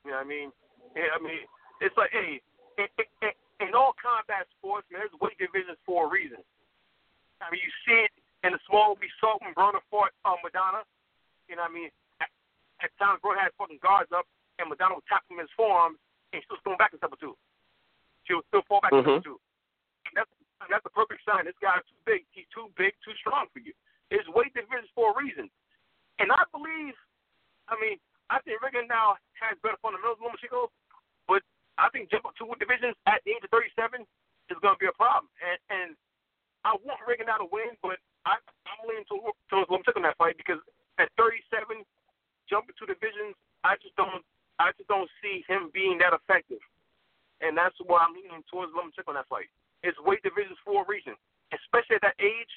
[0.08, 0.50] You know what I mean?
[0.96, 1.44] Yeah, I mean,
[1.84, 2.40] it's like, hey,
[2.80, 6.40] in, all combat sports, man, there's weight divisions for a reason.
[7.44, 8.16] I mean, you see it
[8.48, 10.88] in the small we saw when Broner fought um, Maidana.
[11.52, 11.92] You know what I mean?
[12.24, 12.32] At,
[12.80, 14.24] at times, Broner had fucking guards up,
[14.60, 16.00] and Maidana would tap him in his forearms,
[16.32, 17.20] and she was going back a step or
[18.26, 18.28] two.
[18.28, 19.40] She would still fall back a step or two.
[20.10, 21.46] And that's, and that's the perfect sign.
[21.46, 22.26] This guy's too big.
[22.34, 23.74] He's too big, too strong for you.
[24.10, 25.50] There's weight divisions for a reason.
[26.18, 26.96] And I believe,
[27.70, 27.98] I mean,
[28.30, 30.74] I think Rigondeaux has better fundamentals than Lomachenko,
[31.30, 31.46] but
[31.78, 34.02] I think jumping two divisions at the age of 37
[34.50, 35.30] is going to be a problem.
[35.44, 35.90] And, and
[36.66, 40.38] I want Rigondeaux to win, but I, I'm leaning towards towards Lomachenko in that fight
[40.38, 40.62] because
[40.98, 41.86] at 37,
[42.50, 44.24] jumping two divisions, I just don't,
[44.58, 46.64] I just don't see him being that effective.
[47.42, 49.52] And that's why I'm leaning towards Lomachenko in that fight.
[49.84, 51.14] It's weight divisions for a reason,
[51.52, 52.54] especially at that age.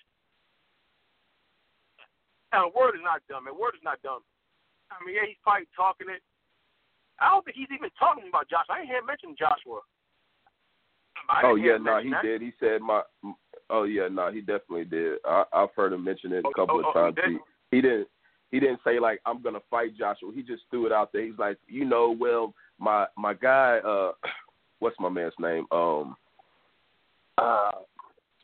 [2.52, 3.44] And word is not dumb.
[3.44, 4.24] Man, word is not dumb.
[4.88, 6.22] I mean, yeah, he's probably talking it.
[7.20, 8.78] I don't think he's even talking about Joshua.
[8.78, 9.82] I didn't hear him mention Joshua.
[11.44, 12.22] Oh yeah, no, mention he that.
[12.22, 12.40] did.
[12.40, 13.02] He said my.
[13.68, 15.18] Oh yeah, no, he definitely did.
[15.26, 17.16] I, I've heard him mention it a Oh, couple oh, of oh, times.
[17.20, 17.30] he did?
[17.32, 18.08] He, he didn't.
[18.50, 20.30] He didn't say like I'm gonna fight Joshua.
[20.34, 21.24] He just threw it out there.
[21.26, 24.12] He's like, you know, well, my my guy, uh,
[24.80, 25.66] what's my man's name?
[25.72, 26.16] Um,
[27.36, 27.70] uh,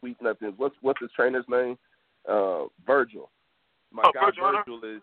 [0.01, 0.55] sweet nothing.
[0.57, 1.77] What's what's his trainer's name?
[2.29, 3.31] Uh, Virgil.
[3.93, 4.63] My Oh, guy Virgil Hunter?
[4.67, 5.03] Virgil is.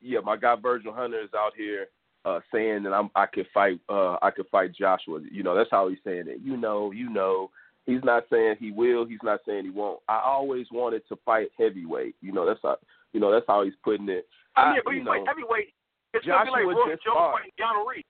[0.00, 1.86] Yeah, my guy Virgil Hunter is out here
[2.26, 5.20] uh saying that I'm I could fight uh I could fight Joshua.
[5.30, 6.40] You know, that's how he's saying it.
[6.42, 7.50] You know, you know.
[7.86, 10.00] He's not saying he will, he's not saying he won't.
[10.08, 12.14] I always wanted to fight heavyweight.
[12.22, 12.78] You know, that's how
[13.12, 14.26] you know, that's how he's putting it.
[14.56, 15.68] I mean, but you he's know, heavyweight.
[16.14, 17.32] It's gonna be like Joshua Roy Jones fought.
[17.36, 18.08] fighting Keanu Reeves.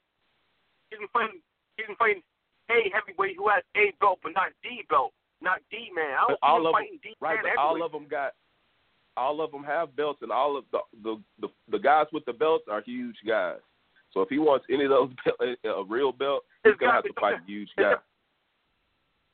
[0.91, 1.41] He's been fighting.
[1.77, 2.23] He's been fighting
[2.71, 6.15] a heavyweight who has a belt, but not D belt, not D man.
[6.17, 7.43] I don't see all of them, fighting D right?
[7.43, 8.33] man But all of them got,
[9.17, 12.33] all of them have belts, and all of the the the, the guys with the
[12.33, 13.61] belts are huge guys.
[14.13, 17.05] So if he wants any of those belt, a real belt, he's It's gonna have
[17.05, 17.95] to fight a huge guy.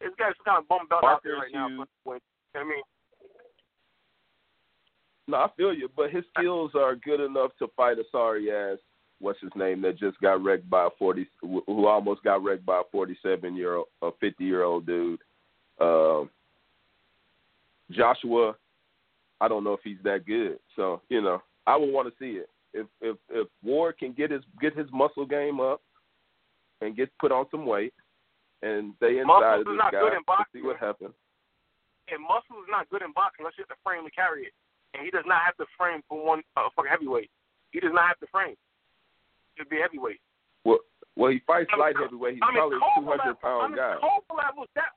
[0.01, 1.85] This guy's some kind of bum belt out there right now.
[2.07, 2.23] But,
[2.55, 2.81] I mean,
[5.29, 8.79] No, I feel you, but his skills are good enough to fight a sorry ass.
[9.21, 12.79] What's his name that just got wrecked by a forty, who almost got wrecked by
[12.81, 15.21] a forty-seven year old, a fifty-year-old dude.
[15.81, 16.31] Um,
[17.91, 18.55] Joshua,
[19.41, 20.59] I don't know if he's that good.
[20.75, 22.49] So you know, I would want to see it.
[22.73, 25.83] If if if Ward can get his get his muscle game up
[26.81, 27.93] and get put on some weight
[28.63, 31.13] and stay inside Muscles of is this not guy, good in boxing, see what happens.
[32.09, 34.55] and muscle is not good in boxing unless you have the frame to carry it.
[34.95, 37.31] And he does not have the frame for one uh, fucking heavyweight.
[37.71, 38.57] He does not have the frame
[39.63, 40.21] to be heavyweight.
[40.65, 40.81] Well,
[41.17, 42.41] well, he fights I mean, light heavyweight.
[42.41, 43.95] He's I mean, probably a two hundred pound I mean, guy.
[44.01, 44.93] Kovalev was that.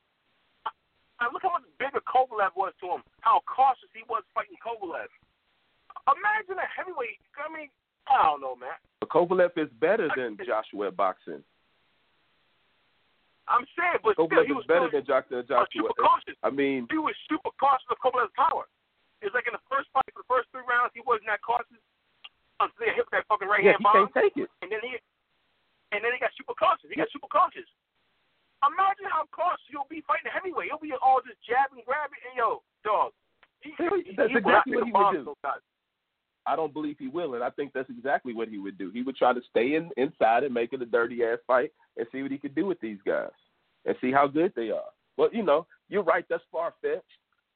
[1.19, 3.01] I, look how much bigger Kovalev was to him.
[3.23, 5.07] How cautious he was fighting Kovalev.
[6.07, 7.19] Imagine a heavyweight.
[7.39, 7.71] I mean,
[8.11, 8.75] I don't know, man.
[8.99, 11.43] But Kovalev is better than Joshua at boxing.
[13.47, 15.43] I'm saying, but still, Kovalev he is was better still than Joshua.
[15.43, 15.91] Joshua.
[15.91, 16.35] super cautious.
[16.43, 18.67] I mean, He was super cautious of Kovalev's power.
[19.23, 21.79] It's like in the first fight, for the first three rounds, he wasn't that cautious
[22.61, 24.09] Oh, until they hit that fucking right yeah, hand he bomb.
[24.13, 24.49] can't take it.
[24.61, 24.97] and then he
[25.93, 26.89] and then he got super cautious.
[26.89, 27.65] He got super cautious.
[28.65, 30.71] Imagine how cautious he'll be fighting a heavyweight.
[30.71, 33.11] He'll be all just jabbing, grabbing, and yo, dog.
[33.61, 35.19] He, he, that's he exactly what he would do.
[35.19, 35.61] to those guys.
[36.45, 38.91] I don't believe he will, and I think that's exactly what he would do.
[38.91, 42.07] He would try to stay in inside and make it a dirty ass fight and
[42.11, 43.31] see what he could do with these guys
[43.85, 44.91] and see how good they are.
[45.15, 46.25] But you know, you're right.
[46.29, 47.03] That's far fetched,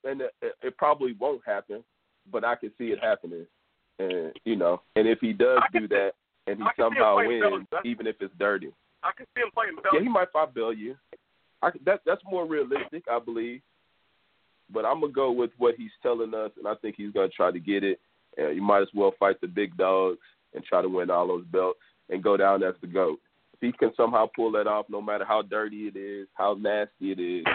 [0.03, 1.83] and it, it probably won't happen.
[2.31, 3.45] But I can see it happening,
[3.99, 6.11] and you know, and if he does do that
[6.47, 8.71] and he I can see him somehow wins, even if it's dirty,
[9.03, 9.75] I can see him playing.
[9.75, 10.95] fighting yeah, he might fight Bellew.
[11.61, 13.61] I that that's more realistic, I believe.
[14.71, 17.51] But I'm gonna go with what he's telling us, and I think he's gonna try
[17.51, 17.99] to get it.
[18.37, 20.19] And you might as well fight the big dogs
[20.53, 21.79] and try to win all those belts
[22.09, 23.19] and go down as the goat.
[23.53, 27.11] If he can somehow pull that off, no matter how dirty it is, how nasty
[27.11, 27.45] it is,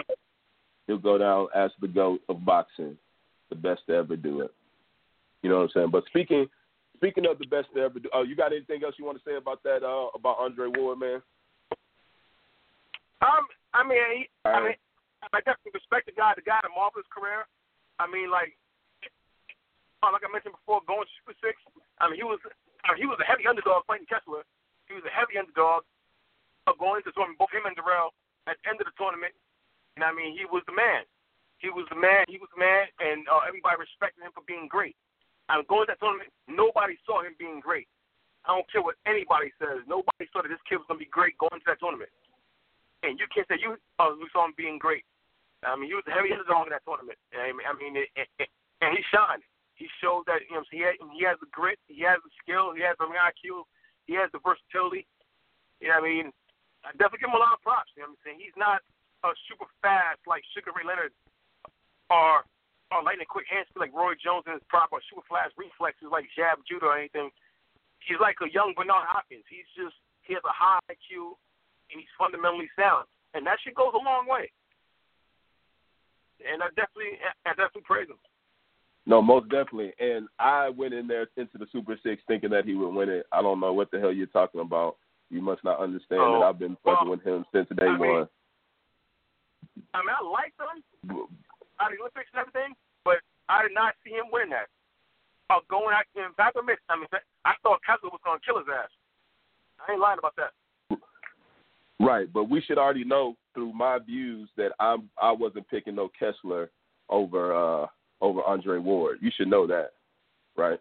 [0.87, 2.97] he'll go down as the goat of boxing,
[3.51, 4.51] the best to ever do it.
[5.43, 5.91] You know what I'm saying?
[5.91, 6.47] But speaking
[6.97, 9.27] speaking of the best to ever do, oh, you got anything else you want to
[9.27, 9.83] say about that?
[9.83, 11.19] Uh, about Andre Ward, man?
[13.23, 14.79] Um, I mean, he, I mean,
[15.35, 16.35] I definitely respect the guy.
[16.35, 17.47] The guy had a marvelous career.
[17.99, 18.55] I mean, like,
[20.03, 21.59] uh, like I mentioned before, going to Super Six.
[21.99, 22.43] I mean, he was,
[22.87, 24.47] I mean, he was a heavy underdog fighting Kessler.
[24.91, 25.87] He was a heavy underdog
[26.79, 27.39] going into the tournament.
[27.43, 28.15] Both him and Dirrell
[28.47, 29.35] at the end of the tournament.
[29.99, 31.03] And I mean, he was the man.
[31.63, 32.27] He was the man.
[32.27, 34.99] He was the man, and uh, everybody respected him for being great.
[35.49, 36.31] I'm going to that tournament.
[36.47, 37.89] Nobody saw him being great.
[38.47, 39.87] I don't care what anybody says.
[39.87, 42.11] Nobody saw that this kid was going to be great going to that tournament.
[43.03, 45.07] And you can't say you uh, we saw him being great.
[45.63, 47.19] I mean, he was the heavy underdog in that tournament.
[47.35, 48.51] I mean, I mean, it, it, it,
[48.83, 49.47] and he shined.
[49.79, 52.75] He showed that you know he had, he has the grit, he has the skill,
[52.75, 53.67] he has the IQ,
[54.07, 55.07] he has the versatility.
[55.79, 56.27] You know, what I mean,
[56.87, 57.91] I definitely give him a lot of props.
[57.95, 58.39] You know what I'm saying?
[58.43, 58.83] He's not
[59.23, 61.15] a super fast like Sugar Ray Leonard
[62.11, 62.43] or
[62.93, 66.29] or lightning quick hands like Roy Jones in his prop or super fast reflexes like
[66.37, 67.33] jab judo or anything.
[68.05, 69.47] He's like a young Bernard Hopkins.
[69.49, 71.39] He's just he has a high IQ
[71.91, 74.51] and he's fundamentally sound, and that shit goes a long way.
[76.43, 78.21] And I definitely I definitely praise him.
[79.07, 79.93] No, most definitely.
[79.99, 83.27] And I went in there into the Super Six thinking that he would win it.
[83.33, 84.97] I don't know what the hell you're talking about.
[85.31, 87.99] You must not understand oh, that I've been fucking well, with him since day I
[87.99, 88.29] mean, one.
[89.95, 91.27] I mean, I liked him
[91.83, 93.19] out of the Olympics and everything, but
[93.51, 94.71] I did not see him win that.
[95.51, 97.11] Uh, going out in fact, I mean,
[97.45, 98.89] I thought Kessler was going to kill his ass.
[99.83, 100.55] I ain't lying about that.
[101.99, 106.11] Right, but we should already know through my views that I'm I wasn't picking no
[106.19, 106.71] Kessler
[107.11, 107.87] over uh
[108.21, 109.19] over Andre Ward.
[109.21, 109.93] You should know that,
[110.57, 110.81] right?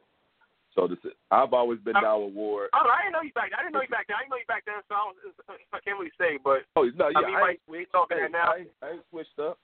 [0.74, 2.70] So this is, I've always been I, down with Ward.
[2.74, 3.52] I, I didn't know you back.
[3.58, 4.16] I didn't know you back then.
[4.18, 6.40] I didn't know you back then, so I, don't, I can't really say.
[6.42, 8.56] But oh no, yeah, I mean, I, like, we ain't talking that now.
[8.56, 9.60] I, I ain't switched up.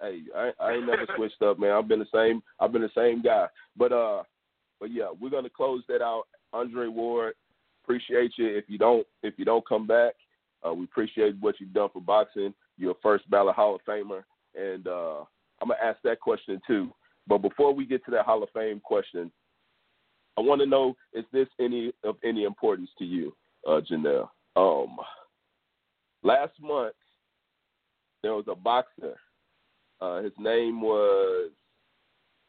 [0.00, 1.72] Hey, I, I ain't never switched up, man.
[1.72, 2.42] I've been the same.
[2.60, 3.46] I've been the same guy.
[3.76, 4.22] But uh,
[4.80, 6.24] but yeah, we're gonna close that out.
[6.52, 7.34] Andre Ward,
[7.84, 8.46] appreciate you.
[8.46, 10.14] If you don't, if you don't come back,
[10.66, 12.54] uh, we appreciate what you've done for boxing.
[12.76, 14.22] You're a first ballot Hall of Famer,
[14.54, 15.20] and uh,
[15.60, 16.92] I'm gonna ask that question too.
[17.26, 19.30] But before we get to that Hall of Fame question,
[20.36, 23.34] I want to know is this any of any importance to you,
[23.68, 24.30] uh, Jahnell?
[24.54, 24.96] Um,
[26.22, 26.94] last month
[28.22, 29.16] there was a boxer.
[30.00, 31.50] Uh, his name was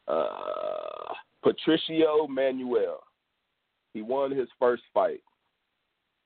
[0.07, 3.01] uh, Patricio Manuel.
[3.93, 5.21] He won his first fight.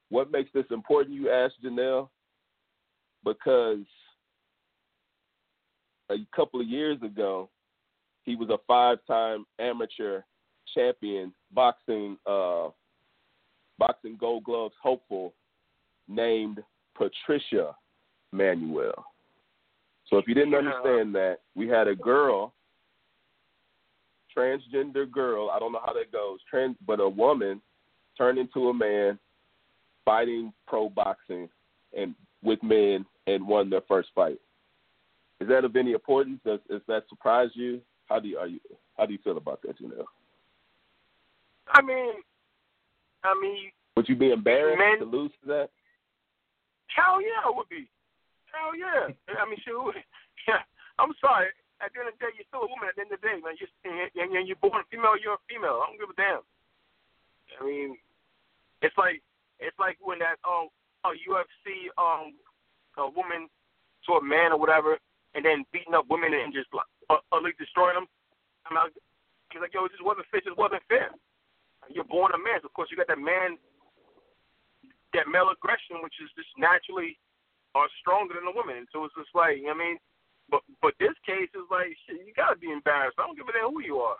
[0.10, 2.12] What makes this important, you ask Jahnell?
[3.24, 3.86] Because
[6.10, 7.50] a couple of years ago,
[8.24, 10.22] he was a five-time amateur
[10.74, 12.70] champion boxing uh,
[13.80, 15.34] boxing Gold Gloves hopeful
[16.08, 16.60] named
[16.96, 17.76] Patricia
[18.32, 19.06] Manuel.
[20.10, 22.54] So if you didn't understand that, we had a girl,
[24.36, 25.50] transgender girl.
[25.50, 27.62] I don't know how that goes, trans, but a woman
[28.18, 29.18] turned into a man,
[30.06, 31.50] fighting pro boxing
[31.98, 32.14] and
[32.44, 34.40] with men and won their first fight.
[35.40, 36.40] Is that of any importance?
[36.46, 37.82] Does, does that surprise you?
[38.08, 38.60] How do you, are you
[38.98, 40.06] how do you feel about that, Jahnell?
[41.70, 42.14] I mean,
[43.24, 45.70] I mean, would you be embarrassed men, to lose to that?
[46.96, 47.88] Hell yeah, I would be.
[48.54, 49.10] Hell yeah.
[49.36, 49.98] I mean, shoot.
[50.44, 50.60] Yeah,
[51.00, 51.56] I'm sorry.
[51.80, 52.92] At the end of the day, you're still a woman.
[52.92, 55.16] At the end of the day, man, you're and, and you're born female.
[55.16, 55.80] You're a female.
[55.80, 56.44] I don't give a damn.
[57.56, 57.96] I mean,
[58.84, 59.24] it's like
[59.64, 60.68] it's like when that um
[61.08, 62.36] a UFC um
[63.00, 63.48] a woman
[64.04, 65.00] to a man or whatever,
[65.32, 68.12] and then beating up women and just like uh, at least destroying them.
[68.68, 68.92] I mean,
[69.56, 70.44] he's like, yo, it just wasn't fit.
[70.44, 71.16] Just wasn't fair.
[71.88, 72.60] You're born a man.
[72.60, 73.56] So of course, you got that man,
[75.16, 77.16] that male aggression, which is just naturally
[77.76, 78.86] are stronger than a woman.
[78.94, 79.98] So it's just like, you know what I mean,
[80.50, 83.18] but but this case is like, shit, you gotta be embarrassed.
[83.20, 84.18] I don't give a damn who you are.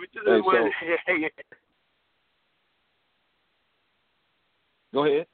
[0.00, 1.28] Which is Hey, when, so-
[4.94, 5.26] Go ahead.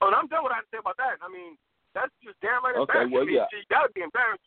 [0.00, 1.18] oh, and I'm done with what I say about that.
[1.22, 1.56] I mean,
[1.94, 3.12] that's just damn right Okay, embarrassing.
[3.12, 3.46] well, I mean, yeah.
[3.50, 4.42] You gotta be embarrassed.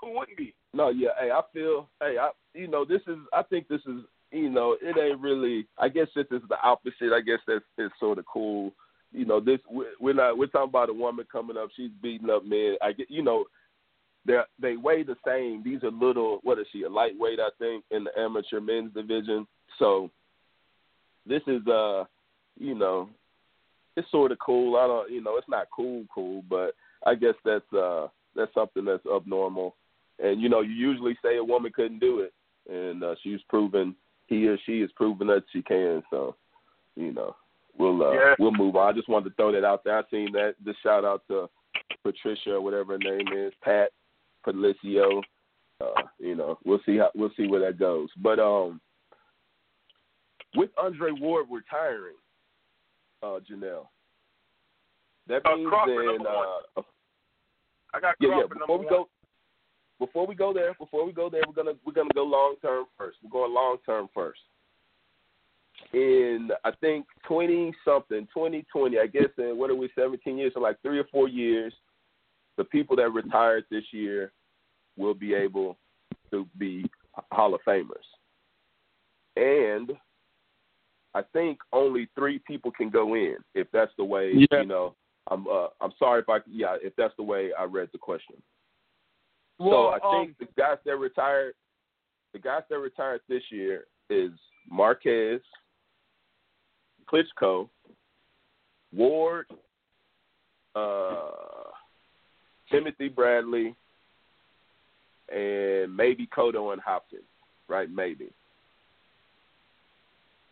[0.00, 0.54] Who wouldn't be?
[0.72, 1.10] No, yeah.
[1.18, 1.88] Hey, I feel.
[2.00, 2.30] Hey, I.
[2.54, 3.18] You know, this is.
[3.32, 4.02] I think this is.
[4.30, 5.66] You know, it ain't really.
[5.78, 7.12] I guess this is the opposite.
[7.14, 8.72] I guess that's is sort of cool.
[9.12, 10.36] You know, this we're we're not.
[10.36, 11.70] We're talking about a woman coming up.
[11.74, 12.76] She's beating up men.
[12.82, 13.10] I get.
[13.10, 13.44] You know,
[14.26, 15.62] they they weigh the same.
[15.64, 16.40] These are little.
[16.42, 16.82] What is she?
[16.82, 19.46] A lightweight, I think, in the amateur men's division.
[19.78, 20.10] So,
[21.26, 21.66] this is.
[21.66, 22.04] Uh,
[22.58, 23.08] you know,
[23.96, 24.76] it's sort of cool.
[24.76, 25.10] I don't.
[25.10, 26.72] You know, it's not cool, cool, but
[27.06, 29.74] I guess that's uh that's something that's abnormal.
[30.18, 32.32] And you know, you usually say a woman couldn't do it,
[32.70, 33.94] and uh, she's proven
[34.28, 36.02] he or she is proven that she can.
[36.10, 36.36] So,
[36.94, 37.34] you know,
[37.76, 38.34] we'll uh, Yeah.
[38.38, 38.88] we'll move on.
[38.88, 39.98] I just wanted to throw that out there.
[39.98, 40.54] I seen that.
[40.64, 41.48] Just shout out to
[42.02, 43.90] Patricia, or whatever her name is, Pat
[44.46, 45.22] Policio.
[45.80, 48.08] Uh, you know, we'll see how we'll see where that goes.
[48.18, 48.80] But um,
[50.54, 52.16] with Andre Ward retiring,
[53.22, 53.90] uh, Jahnell,
[55.28, 56.82] that Uh, means Crawford, then uh,
[57.94, 58.46] I got yeah, yeah.
[58.48, 59.08] Before number we go,
[59.98, 62.84] before we go there, before we go there, we're gonna we're gonna go long term
[62.96, 63.18] first.
[63.22, 64.40] We're going long term first.
[65.92, 70.52] In I think twenty something, twenty twenty, I guess in what are we, seventeen years,
[70.54, 71.72] so like three or four years,
[72.56, 74.32] the people that retired this year
[74.96, 75.76] will be able
[76.30, 76.84] to be
[77.30, 78.06] Hall of Famers.
[79.36, 79.92] And
[81.14, 84.60] I think only three people can go in if that's the way Yeah.
[84.60, 84.94] you know.
[85.30, 88.36] I'm uh, I'm sorry if I yeah if that's the way I read the question.
[89.58, 91.54] Well, so I think um, the guys that retired,
[92.32, 94.30] the guys that retired this year is
[94.70, 95.40] Marquez,
[97.12, 97.68] Klitschko,
[98.94, 99.46] Ward,
[100.74, 101.30] uh,
[102.70, 103.74] Timothy Bradley,
[105.34, 107.22] and maybe Cotto and Hopkins,
[107.68, 107.90] right?
[107.90, 108.28] Maybe.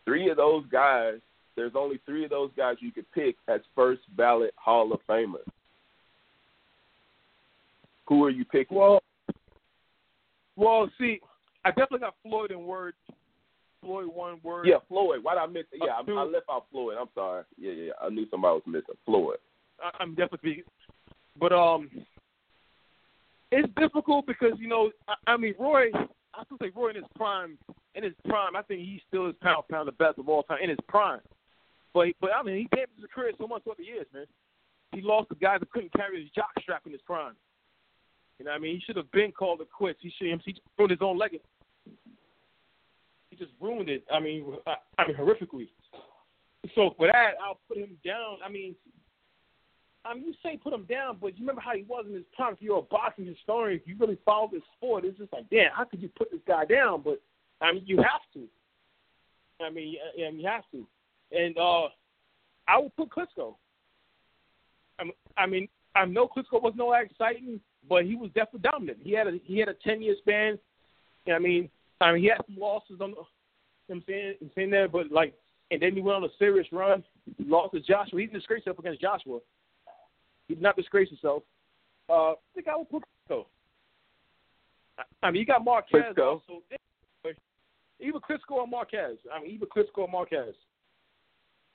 [0.05, 1.15] Three of those guys,
[1.55, 5.39] there's only three of those guys you could pick as first ballot Hall of Famers.
[8.07, 8.77] Who are you picking?
[8.77, 9.01] Well,
[10.55, 11.19] well, see,
[11.65, 12.95] I definitely got Floyd and Ward.
[13.81, 14.67] Floyd one word.
[14.67, 15.19] Yeah, Floyd.
[15.21, 15.65] Why did I miss?
[15.71, 15.81] It?
[15.85, 16.19] Yeah, I.
[16.19, 16.97] I left out Floyd.
[16.99, 17.43] I'm sorry.
[17.57, 17.91] Yeah, yeah, yeah.
[18.01, 18.95] I knew somebody was missing.
[19.05, 19.37] Floyd.
[19.81, 20.63] I, I'm definitely.
[21.39, 21.89] But um,
[23.51, 25.91] it's difficult because you know, I, I mean, Roy.
[26.33, 27.57] I still say Roy in his prime.
[27.95, 30.59] In his prime, I think he still is pound pound the best of all time
[30.61, 31.21] in his prime.
[31.93, 34.25] But but I mean, he damaged his career so much over the years, man.
[34.93, 37.33] He lost the guys that couldn't carry his jock strap in his prime.
[38.39, 39.99] You know, what I mean, he should have been called it quits.
[40.01, 40.27] He should.
[40.45, 41.43] He ruined his own legacy.
[43.29, 44.03] He just ruined it.
[44.11, 45.67] I mean, I, I mean, horrifically.
[46.75, 48.37] So for that, I'll put him down.
[48.45, 48.75] I mean,
[50.05, 52.23] I mean, you say put him down, but you remember how he was in his
[52.35, 52.53] prime.
[52.53, 55.71] If you're a boxing historian, if you really follow this sport, it's just like, damn,
[55.73, 57.01] how could you put this guy down?
[57.03, 57.21] But
[57.61, 58.43] I mean, you have to.
[59.65, 60.85] I mean, y- I mean, you have to.
[61.31, 61.87] And uh
[62.67, 63.55] I would put Klitschko.
[64.99, 68.99] I mean, I mean, I know Klitschko was no exciting, but he was definitely dominant.
[69.01, 70.57] He had a he had a ten year span.
[71.25, 71.69] You know what I mean,
[72.01, 73.11] I mean, he had some losses on.
[73.11, 73.25] The, you know
[73.87, 75.33] what I'm saying, I'm saying that, but like,
[75.71, 77.03] and then he went on a serious run.
[77.37, 78.19] He lost to Joshua.
[78.19, 79.39] He disgraced himself against Joshua.
[80.47, 81.43] He did not disgrace himself.
[82.09, 83.45] Uh, I would put Klitschko.
[85.21, 86.25] I- mean, you got Marquez Klitschko.
[86.25, 86.61] also.
[87.99, 89.17] Either Klitschko or Marquez.
[89.33, 90.53] I mean, either Klitschko or Marquez.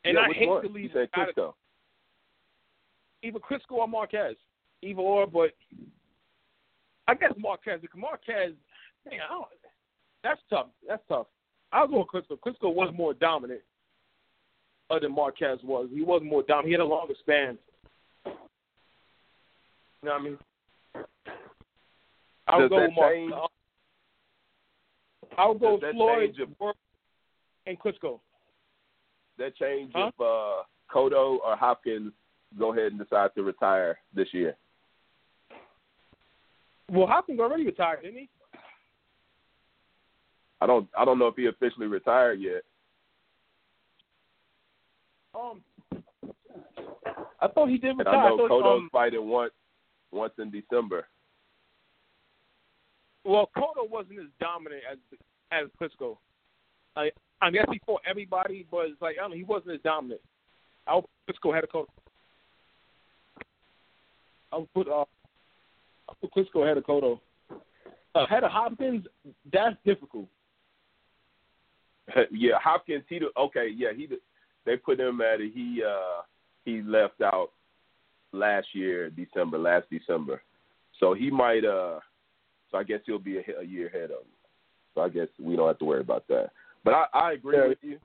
[0.05, 0.63] And yeah, I hate one?
[0.63, 1.55] to leave You said Klitschko.
[3.23, 4.37] either Klitschko or Marquez.
[4.83, 5.51] Either or, but
[7.09, 7.81] I guess Marquez.
[7.81, 8.53] Because Marquez,
[9.09, 9.47] man, I don't,
[10.23, 10.69] that's tough.
[10.87, 11.27] That's tough.
[11.73, 12.39] I'll go with Klitschko.
[12.39, 13.61] Klitschko was more dominant
[14.91, 15.89] uh, than Marquez was.
[15.93, 16.67] He was more dominant.
[16.69, 17.59] He had a longer span.
[18.27, 18.33] You
[20.05, 20.39] know what I mean?
[22.49, 23.33] I would go with Mar- change?
[25.39, 26.77] I would go with Floyd if-
[27.67, 28.21] and Klitschko.
[29.39, 30.11] That change Huh?
[30.15, 30.63] if uh,
[30.93, 32.13] Cotto or Hopkins
[32.59, 34.57] go ahead and decide to retire this year.
[36.93, 38.29] Well, Hopkins already retired, didn't he?
[40.61, 40.87] I don't.
[40.97, 42.63] I don't know if he officially retired yet.
[45.35, 45.63] Um,
[47.41, 48.15] I thought he did And retire.
[48.15, 49.53] I know thought, Cotto's um, fighting once,
[50.13, 51.09] once in December.
[53.25, 54.99] Well, Cotto wasn't as dominant as
[55.51, 56.19] as Klitschko.
[56.95, 59.81] I I guess he fought everybody, but it's like I don't know, he wasn't as
[59.83, 60.21] dominant.
[60.87, 61.87] I put Klitschko ahead of Cotto.
[64.53, 65.05] I would put uh,
[66.13, 67.21] I would put Klitschko ahead of Cotto.
[67.51, 69.07] Uh, ahead of Hopkins,
[69.53, 70.27] that's difficult.
[72.31, 73.05] yeah, Hopkins.
[73.09, 73.69] He okay.
[73.75, 74.09] Yeah, he.
[74.67, 75.53] They put him at it.
[75.55, 76.23] He uh
[76.65, 77.51] he left out
[78.33, 80.43] last year, December, last December.
[81.01, 81.65] So he might.
[81.65, 82.01] uh
[82.71, 84.33] So I guess he'll be a, a year ahead of him.
[84.95, 86.51] So I guess we don't have to worry about that.
[86.85, 87.69] But I, I agree Yeah.
[87.69, 87.99] with you.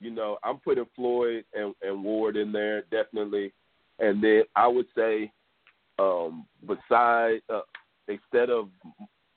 [0.00, 3.52] You know, I'm putting Floyd and, and Ward in there definitely,
[3.98, 5.32] and then I would say,
[5.98, 7.60] um, beside uh,
[8.08, 8.68] instead of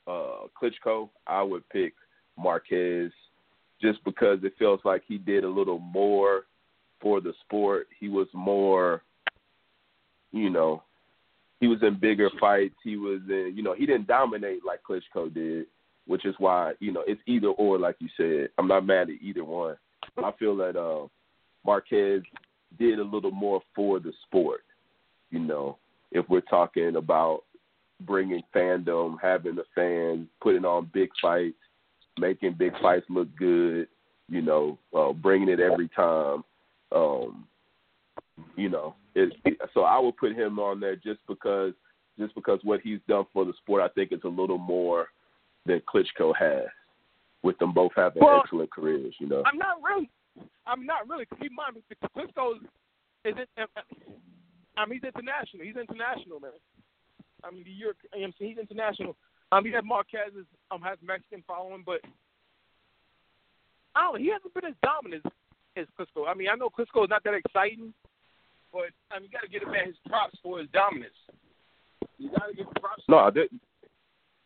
[0.06, 1.94] uh, Klitschko, I would pick
[2.38, 3.10] Marquez
[3.80, 6.42] just because it feels like he did a little more
[7.00, 7.88] for the sport.
[7.98, 9.02] He was more,
[10.30, 10.82] you know,
[11.60, 12.74] he was in bigger fights.
[12.82, 15.66] He was in, you know, he didn't dominate like Klitschko did,
[16.06, 18.48] which is why, you know, it's either or, like you said.
[18.58, 19.76] I'm not mad at either one.
[20.16, 21.06] I feel that uh,
[21.64, 22.22] Marquez
[22.78, 24.60] did a little more for the sport,
[25.30, 25.78] you know,
[26.12, 27.42] if we're talking about
[28.00, 31.56] bringing fandom, having the fans, putting on big fights,
[32.18, 33.88] making big fights look good,
[34.28, 36.44] you know, uh, bringing it every time.
[36.94, 37.46] Um,
[38.56, 39.32] you know, it,
[39.72, 41.72] so I would put him on there just because,
[42.18, 45.08] just because what he's done for the sport, I think is a little more
[45.64, 46.66] than Klitschko has,
[47.42, 49.14] with them both having Well, excellent careers.
[49.18, 50.10] You know, I'm not really.
[50.66, 51.26] I'm not really.
[51.40, 52.62] Keep in mind, because Klitschko is.
[53.24, 53.48] It,
[54.76, 55.64] I mean, he's international.
[55.64, 56.56] He's international, man.
[57.44, 57.98] I mean, the Europe.
[58.14, 58.32] You know?
[58.38, 59.16] He's international.
[59.50, 62.00] Um, you have Marquez is, um has Mexican following, but
[63.94, 64.20] I don't know.
[64.20, 65.24] He hasn't been as dominant
[65.76, 66.26] as, Klitschko.
[66.26, 67.92] I mean, I know Klitschko is not that exciting,
[68.72, 71.12] but I mean, you got to give the man his props for his dominance.
[72.18, 73.02] You got to give him props.
[73.08, 73.60] no, I didn't.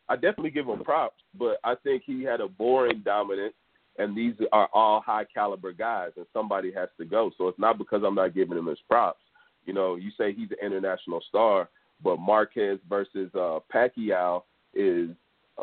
[0.09, 3.55] I definitely give him props, but I think he had a boring dominance,
[3.99, 7.31] and these are all high caliber guys, and somebody has to go.
[7.37, 9.20] So it's not because I'm not giving him his props.
[9.67, 11.69] You know, you say he's an international star,
[12.03, 14.43] but Marquez versus uh, Pacquiao
[14.75, 15.11] is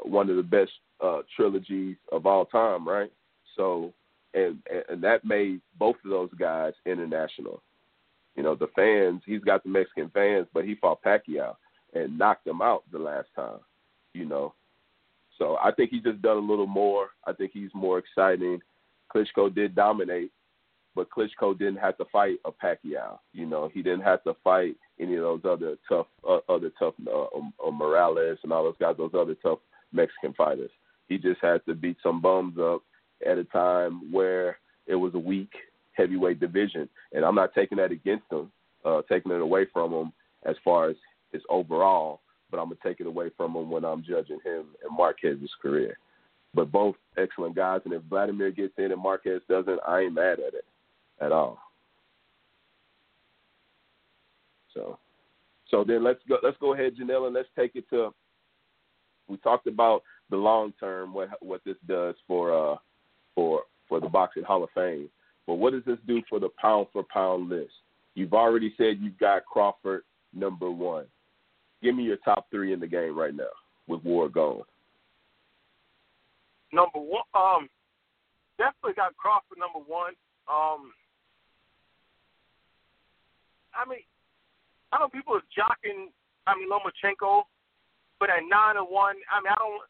[0.04, 0.72] one of the best
[1.04, 3.12] uh, trilogies of all time, right?
[3.56, 3.94] So,
[4.34, 7.62] and and that made both of those guys international.
[8.36, 11.56] You know, the fans, he's got the Mexican fans, but he fought Pacquiao
[11.94, 13.60] and knocked him out the last time.
[14.14, 14.54] You know,
[15.38, 17.10] so I think he's just done a little more.
[17.26, 18.60] I think he's more exciting.
[19.14, 20.32] Klitschko did dominate,
[20.96, 23.20] but Klitschko didn't have to fight a Pacquiao.
[23.34, 26.94] You know, he didn't have to fight any of those other tough, uh, other tough
[27.08, 29.60] uh, um, uh, Morales and all those guys, those other tough
[29.92, 30.70] Mexican fighters.
[31.08, 32.82] He just had to beat some bums up
[33.28, 35.52] at a time where it was a weak
[35.94, 38.52] heavyweight division, and I'm not taking that against him,
[38.86, 40.14] uh, taking it away from him
[40.46, 40.96] as far as
[41.32, 42.22] his overall,
[42.52, 45.98] but I'm gonna take it away from him when I'm judging him and Marquez's career.
[46.56, 50.40] But both excellent guys, and if Vladimir gets in and Marquez doesn't, I ain't mad
[50.40, 50.66] at it
[51.24, 51.60] at all.
[54.74, 54.98] So,
[55.70, 56.38] so then let's go.
[56.44, 58.14] Let's go ahead, Jahnell, and let's take it to.
[59.28, 62.78] We talked about the long term, what what this does for uh
[63.36, 65.10] for for the boxing Hall of Fame.
[65.46, 67.74] But what does this do for the pound for pound list?
[68.16, 70.04] You've already said you've got Crawford
[70.34, 71.06] number one.
[71.82, 73.44] Give me your top three in the game right now
[73.88, 74.64] with Ward gone.
[76.72, 77.70] Number one, um,
[78.58, 80.14] definitely got Crawford number one.
[80.48, 80.94] Um,
[83.74, 84.06] I mean,
[84.94, 86.14] I know people are jocking.
[86.46, 87.50] I mean, Lomachenko,
[88.20, 89.84] but at nine and one, I mean, I don't.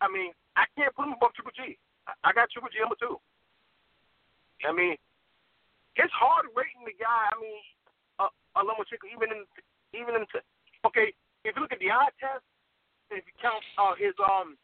[0.00, 1.76] I mean, I can't put him above Triple G.
[2.24, 3.20] I got Triple G number two.
[4.64, 4.96] I mean,
[5.96, 7.28] it's hard rating the guy.
[7.28, 7.60] I mean,
[8.20, 9.44] uh, a Lomachenko, even in
[9.92, 10.24] even in
[10.84, 11.12] okay,
[11.44, 12.44] if you look at the eye test,
[13.10, 14.56] if you count uh, his um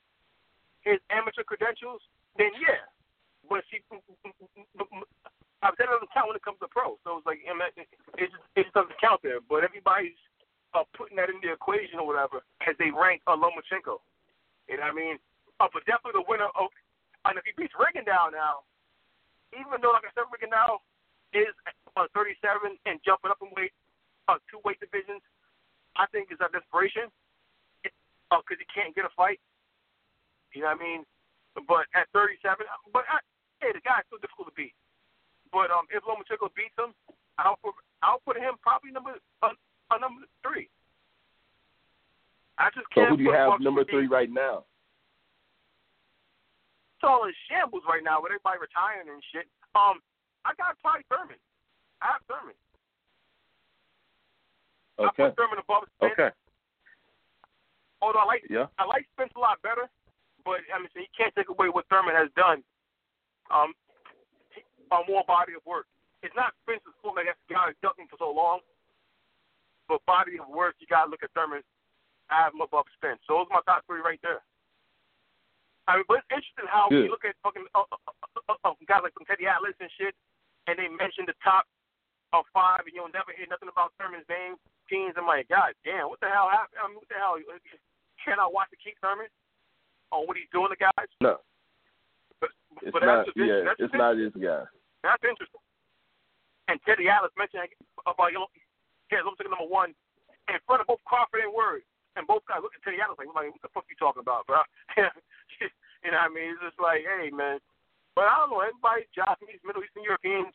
[0.82, 2.00] his amateur credentials,
[2.36, 2.88] then yeah.
[3.48, 3.82] But see,
[5.62, 6.98] Said it doesn't count when it comes to pro.
[7.06, 7.54] So it's like it
[8.18, 9.38] just, it just doesn't count there.
[9.38, 10.18] But everybody's
[10.74, 14.02] uh, putting that in the equation or whatever as they rank a Lomachenko.
[14.66, 15.16] You know what I mean?
[15.62, 16.74] Uh, but definitely the winner of,
[17.28, 18.66] and if he beats Rigondeaux now,
[19.54, 20.82] even though like I said, Rigondeaux
[21.30, 21.52] is
[21.94, 23.72] uh, 37 and jumping up in weight,
[24.26, 25.22] uh, two weight divisions,
[25.94, 27.12] I think is a desperation
[27.84, 29.38] because uh, he can't get a fight.
[30.56, 31.00] You know what I mean?
[31.68, 33.20] But at 37, but I,
[33.60, 34.72] hey, the guy's still difficult to beat.
[35.52, 36.96] But um, if Lomachenko beats him,
[37.36, 39.52] I'll put I'll put him probably number uh,
[39.92, 40.72] uh, number three.
[42.58, 43.06] I just can't.
[43.06, 44.64] So who do you have number three right now?
[46.96, 49.44] It's all in shambles right now with everybody retiring and shit.
[49.74, 50.00] Um,
[50.46, 51.40] I got probably Thurman.
[52.00, 52.56] I have Thurman.
[54.98, 55.10] Okay.
[55.10, 56.14] I put Thurman above Spence.
[56.16, 56.30] Okay.
[58.00, 58.66] Although I like yeah.
[58.78, 59.90] I like Spence a lot better,
[60.44, 62.62] but I mean, so you can't take away what Thurman has done.
[63.50, 63.74] Um,
[64.92, 65.88] on more body of work.
[66.22, 68.62] It's not Spence's fault that the guy is ducking for so long,
[69.88, 71.64] but body of work, you got to look at Thurman.
[72.30, 73.20] I have him above Spence.
[73.26, 74.40] So those are my top three right there.
[75.90, 77.04] I mean, but it's interesting how Good.
[77.04, 80.14] we look at fucking uh, uh, uh, guys like from Teddy Atlas and shit,
[80.70, 81.66] and they mention the top
[82.30, 84.56] of five, and you'll never hear nothing about Thurman's name.
[84.86, 86.78] Teams, I'm like, God damn, what the hell happened?
[86.78, 87.34] I mean, what the hell?
[88.22, 89.26] Can I watch the Keith Thurman
[90.14, 91.10] on what he's doing to guys?
[91.18, 91.42] No.
[92.38, 93.26] But, it's but not.
[93.26, 94.64] that's Yeah, that's it's not his guy.
[95.02, 95.62] That's interesting.
[96.70, 97.66] And Teddy Atlas mentioned
[98.06, 98.50] about you know,
[99.10, 99.92] here's I'm number one
[100.48, 101.82] in front of both Crawford and Ward.
[102.14, 104.60] And both guys look at Teddy Atlas like, what the fuck you talking about, bro?
[105.00, 106.52] you know what I mean?
[106.52, 107.56] It's just like, hey, man.
[108.12, 108.60] But I don't know.
[108.60, 110.52] Everybody, Japanese, Middle Eastern Europeans,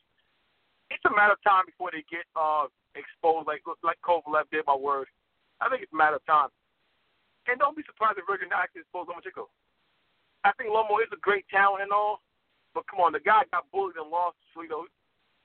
[0.93, 4.77] it's a matter of time before they get uh, exposed like like Kovalev did by
[4.77, 5.09] Ward.
[5.59, 6.53] I think it's a matter of time.
[7.49, 9.49] And don't be surprised if Virgin Knight exposed Lomachenko.
[10.45, 12.21] I think Lomo is a great talent and all,
[12.77, 14.37] but come on, the guy got bullied and lost.
[14.53, 14.85] Know,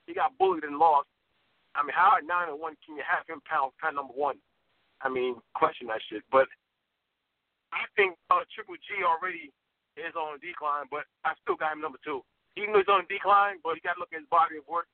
[0.05, 1.09] he got bullied and lost.
[1.73, 4.37] I mean, how at nine and one can you have him pound pound number one?
[5.01, 6.21] I mean, question that shit.
[6.29, 6.45] But
[7.73, 9.49] I think uh, Triple G already
[9.97, 12.21] is on decline, but I still got him number two.
[12.53, 14.85] Even though he's on decline, but you got to look at his body of work.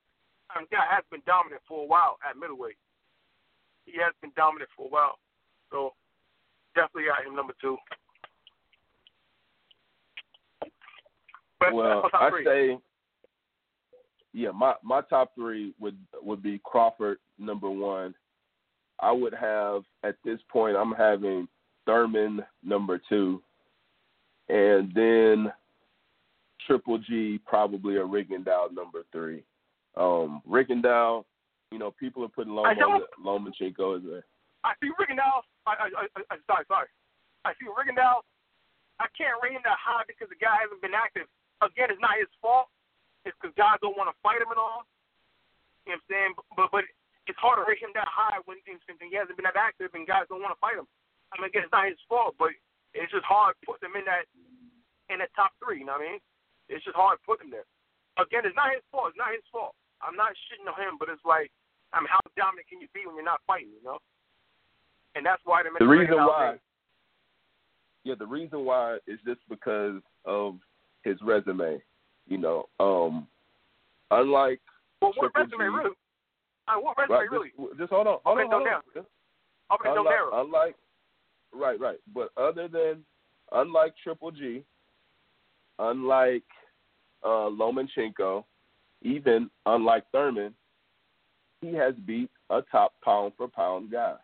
[0.47, 2.79] I mean, the guy has been dominant for a while at middleweight.
[3.83, 5.19] He has been dominant for a while,
[5.75, 5.91] so
[6.71, 7.75] definitely got him number two.
[11.59, 12.45] But well, that's my top I three.
[12.45, 12.77] say,
[14.33, 18.13] yeah, my my top three would would be Crawford number one.
[18.99, 21.47] I would have at this point I'm having
[21.85, 23.41] Thurman number two,
[24.49, 25.51] and then
[26.67, 29.43] Triple G probably a Rigondeaux number three.
[29.97, 31.25] Um, Rigondeaux,
[31.71, 34.23] you know, people are putting don't- Lomachenko as a
[34.63, 35.41] I see Rigondeaux.
[35.65, 36.87] I, I, I, I, sorry, sorry.
[37.45, 38.21] I see Rigondeaux.
[38.99, 41.27] I can't rate him that high because the guy hasn't been active.
[41.59, 42.71] Again, it's not his fault.
[43.27, 44.87] It's because guys don't want to fight him at all.
[45.83, 46.31] You know what I'm saying?
[46.55, 46.83] But but
[47.27, 50.25] it's hard to rate him that high when he hasn't been that active and guys
[50.31, 50.87] don't want to fight him.
[51.29, 52.55] I mean, again, it's not his fault, but
[52.95, 54.25] it's just hard putting him in that
[55.13, 55.83] in that top three.
[55.83, 56.19] You know what I mean?
[56.71, 57.69] It's just hard putting him there.
[58.17, 59.11] Again, it's not his fault.
[59.13, 59.75] It's not his fault.
[59.99, 61.51] I'm not shitting on him, but it's like,
[61.91, 63.73] I mean, how dominant can you be when you're not fighting?
[63.75, 63.99] You know?
[65.15, 66.57] And that's why the reason why.
[68.05, 70.55] Yeah, the reason why is just because of
[71.03, 71.81] his resume.
[72.27, 73.27] You know, um,
[74.11, 74.61] unlike
[75.01, 75.83] well, what Triple resume G, really?
[75.85, 77.49] Mean, what resume right, really?
[77.57, 78.81] Just, just hold on, hold Okay, on, hold on.
[78.93, 79.07] Just-
[79.71, 80.41] Okay, unlike, narrow.
[80.41, 80.75] unlike,
[81.53, 81.99] right, right.
[82.11, 83.05] But other than,
[83.51, 84.63] unlike Triple G,
[85.77, 86.43] unlike
[87.23, 88.43] uh, Lomachenko,
[89.03, 90.55] even unlike Thurman,
[91.61, 94.15] he has beat a top pound for pound guy.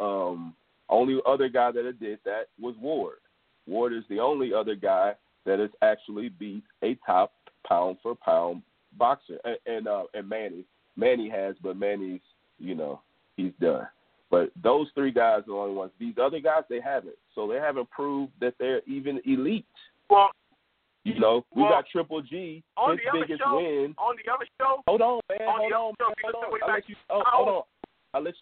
[0.00, 0.54] Um,
[0.88, 3.18] only other guy that did that was Ward.
[3.66, 5.14] Ward is the only other guy
[5.46, 7.32] that has actually beat a top
[7.66, 8.62] pound for pound
[8.98, 10.64] boxer, and and, uh, and Manny.
[10.96, 12.20] Manny has, but Manny's,
[12.58, 13.00] you know,
[13.36, 13.86] he's done.
[14.30, 15.92] But those three guys are the only ones.
[15.98, 17.16] These other guys, they haven't.
[17.34, 19.66] So they haven't proved that they're even elite.
[20.10, 20.30] Well,
[21.04, 23.94] You know, we Well, got Triple G, on his the other biggest show, win.
[23.98, 25.48] on the other show, Hold on, man.
[25.48, 26.14] on hold on, man.
[26.22, 26.60] Hold on.
[26.68, 26.96] I'll let you.
[27.10, 27.62] Oh, hold on.
[28.14, 28.40] I'll let you.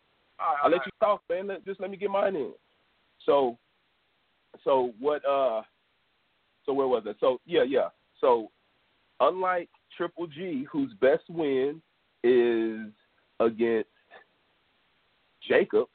[0.62, 1.46] I'll let you talk, man.
[1.46, 2.52] Let, just let me get mine in.
[3.24, 3.56] So,
[4.64, 5.22] so what?
[5.24, 5.62] Uh,
[6.66, 7.16] so where was it?
[7.20, 7.88] So yeah, yeah.
[8.20, 8.50] So
[9.20, 11.80] unlike Triple G, whose best win
[12.22, 12.92] is
[13.40, 13.88] against
[15.46, 15.90] Jacobs,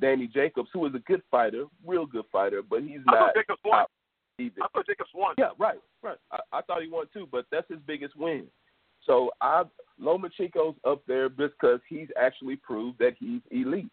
[0.00, 3.16] Danny Jacobs, who is a good fighter, real good fighter, but he's not.
[3.16, 3.84] I thought Jacobs won.
[4.38, 4.62] either.
[4.62, 5.34] I thought Jacobs won.
[5.38, 6.18] Yeah, right, right.
[6.30, 8.46] I, I thought he won too, but that's his biggest win.
[9.06, 9.64] So I
[10.00, 13.90] Lomachenko's up there because he's actually proved that he's elite.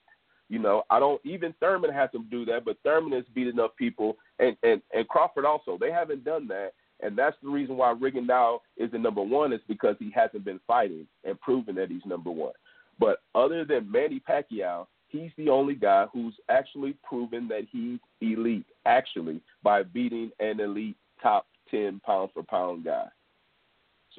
[0.49, 3.75] You know, I don't even Thurman has to do that, but Thurman has beat enough
[3.77, 5.77] people, and and and Crawford also.
[5.79, 6.71] They haven't done that,
[7.01, 10.59] and that's the reason why Rigondeaux is the number one is because he hasn't been
[10.65, 12.53] fighting and proving that he's number one.
[12.99, 18.65] But other than Manny Pacquiao, he's the only guy who's actually proven that he's elite,
[18.85, 23.05] actually by beating an elite top ten pound for pound guy.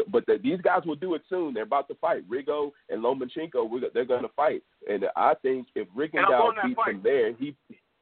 [0.01, 1.55] So, but the, these guys will do it soon.
[1.55, 2.29] They're about to fight.
[2.29, 4.63] Rigo and Lomachenko, we're, they're going to fight.
[4.89, 6.95] And I think if I'm Rigondeaux beats fight.
[6.95, 7.55] him there, he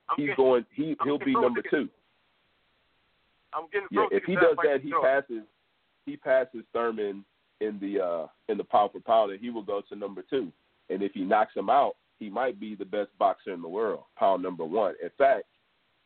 [0.08, 0.66] I'm he's getting, going.
[0.74, 1.70] He I'm he'll be number tickets.
[1.70, 1.88] two.
[3.52, 5.44] I'm getting Yeah, if he does that, he passes.
[6.06, 7.24] He passes Thurman
[7.60, 10.52] in the uh in the pound for and he will go to number two.
[10.90, 14.04] And if he knocks him out, he might be the best boxer in the world,
[14.16, 14.94] pound number one.
[15.02, 15.44] In fact,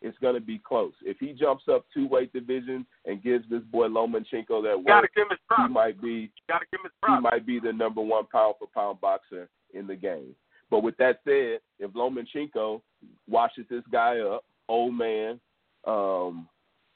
[0.02, 0.92] it's going to be close.
[1.02, 5.28] If he jumps up two weight divisions and gives this boy Lomachenko that work, give
[5.30, 8.68] his he might be Gotta give his he might be the number one pound for
[8.74, 10.34] pound boxer in the game.
[10.70, 12.80] But with that said, if Lomachenko
[13.28, 15.38] washes this guy up, old man,
[15.86, 16.48] um,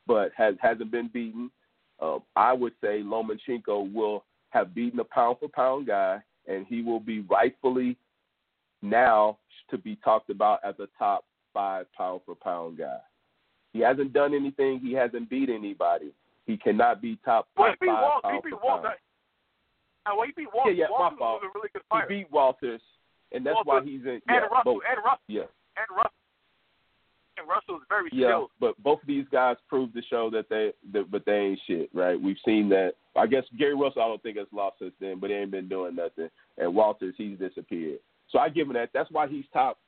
[0.06, 1.50] but has hasn't been beaten,
[2.00, 6.82] um, I would say Lomachenko will have beaten a pound for pound guy, and he
[6.82, 7.96] will be rightfully
[8.82, 9.38] now
[9.70, 11.24] to be talked about as a top
[11.56, 12.98] five pound for pound guy.
[13.72, 14.78] He hasn't done anything.
[14.80, 16.12] He hasn't beat anybody.
[16.46, 18.24] He cannot be top Well, top he beat five Walt.
[18.34, 18.82] He beat for Walt.
[18.82, 18.94] pound.
[20.06, 20.68] Uh, well, he beat Walt.
[20.68, 21.40] Yeah, yeah, my Walters fault.
[21.42, 22.82] was a really good He beat Walters,
[23.32, 24.08] and that's why he's in.
[24.08, 24.74] and Yeah, Russell.
[24.74, 24.82] both.
[24.88, 25.24] And Russell.
[25.28, 26.12] Yeah, And Russell.
[27.38, 28.50] And Russell is very yeah, skilled.
[28.60, 31.90] but both of these guys proved to show that they, that, but they ain't shit,
[31.92, 32.18] right?
[32.20, 32.92] We've seen that.
[33.14, 35.68] I guess Gary Russell, I don't think has lost since then, but he ain't been
[35.68, 36.30] doing nothing.
[36.56, 37.98] And Walters, he's disappeared.
[38.30, 38.88] So I give him that.
[38.94, 39.78] That's why he's top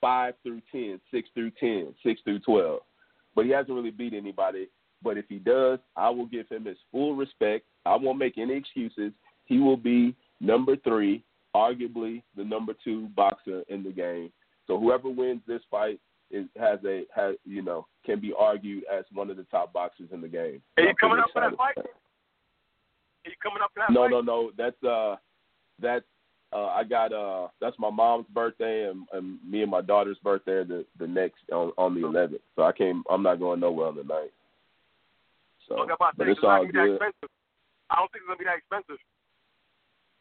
[0.00, 2.80] five through ten, six through ten, six through twelve.
[3.34, 4.68] But he hasn't really beat anybody.
[5.02, 7.66] But if he does, I will give him his full respect.
[7.84, 9.12] I won't make any excuses.
[9.44, 11.22] He will be number three,
[11.54, 14.32] arguably the number two boxer in the game.
[14.66, 19.04] So whoever wins this fight is has a has you know can be argued as
[19.12, 20.60] one of the top boxers in the game.
[20.76, 21.76] Are you I'm coming up for that fight?
[21.78, 21.84] Are
[23.24, 24.10] you coming up for that No, fight?
[24.10, 24.42] no, no.
[24.42, 24.50] No.
[24.56, 25.16] That's uh,
[25.80, 26.04] that's
[26.52, 30.64] uh, I got uh, that's my mom's birthday and, and me and my daughter's birthday
[30.64, 32.40] the the next on on the 11th.
[32.54, 33.02] So I came.
[33.10, 34.28] I'm not going nowhere on the 9th.
[35.68, 36.92] So, Okay, I'm but it's it's all good.
[36.94, 37.30] expensive.
[37.90, 39.00] I don't think it's gonna be that expensive.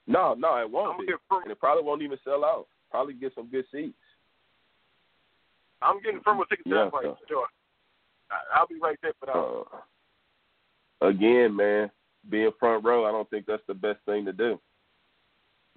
[0.08, 1.14] No, no, it won't gonna be,
[1.44, 2.68] and it probably won't even sell out.
[2.92, 3.94] Probably get some good seats.
[5.82, 7.48] I'm getting firm with tickets to Yeah, that fight so- for sure.
[8.56, 11.06] I'll be right there for that.
[11.06, 11.92] Uh, again, man,
[12.30, 14.60] being front row, I don't think that's the best thing to do.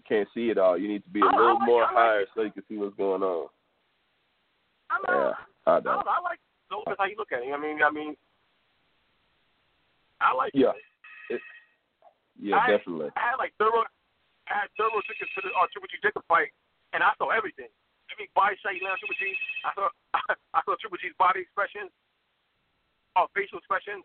[0.08, 0.78] Can't see it all.
[0.78, 2.64] You need to be a I- I little like- more like higher so you can
[2.66, 3.48] see what's going on.
[4.90, 5.32] I'm Yeah,
[5.66, 6.00] I I, know.
[6.00, 6.40] don't know, I like
[6.70, 6.82] those.
[6.86, 7.52] That's how you look at it.
[7.52, 8.16] I mean, I mean,
[10.20, 10.52] I like.
[10.54, 10.72] Yeah,
[11.30, 11.40] it,
[12.40, 13.10] yeah, I- definitely.
[13.16, 13.84] I had like turbo,
[14.48, 16.50] I had tickets to the uh, Triple G Jacob fight,
[16.96, 17.68] and I saw everything.
[18.10, 19.88] every body shot he landed Triple G, I saw
[20.56, 21.92] I saw Triple G's body expressions,
[23.14, 24.04] or facial expressions.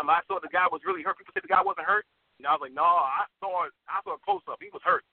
[0.00, 1.18] Um, I saw the guy was really hurt.
[1.18, 2.06] People said the guy wasn't hurt.
[2.42, 4.58] And I was like, no, I saw I saw a close up.
[4.58, 5.04] He was hurt.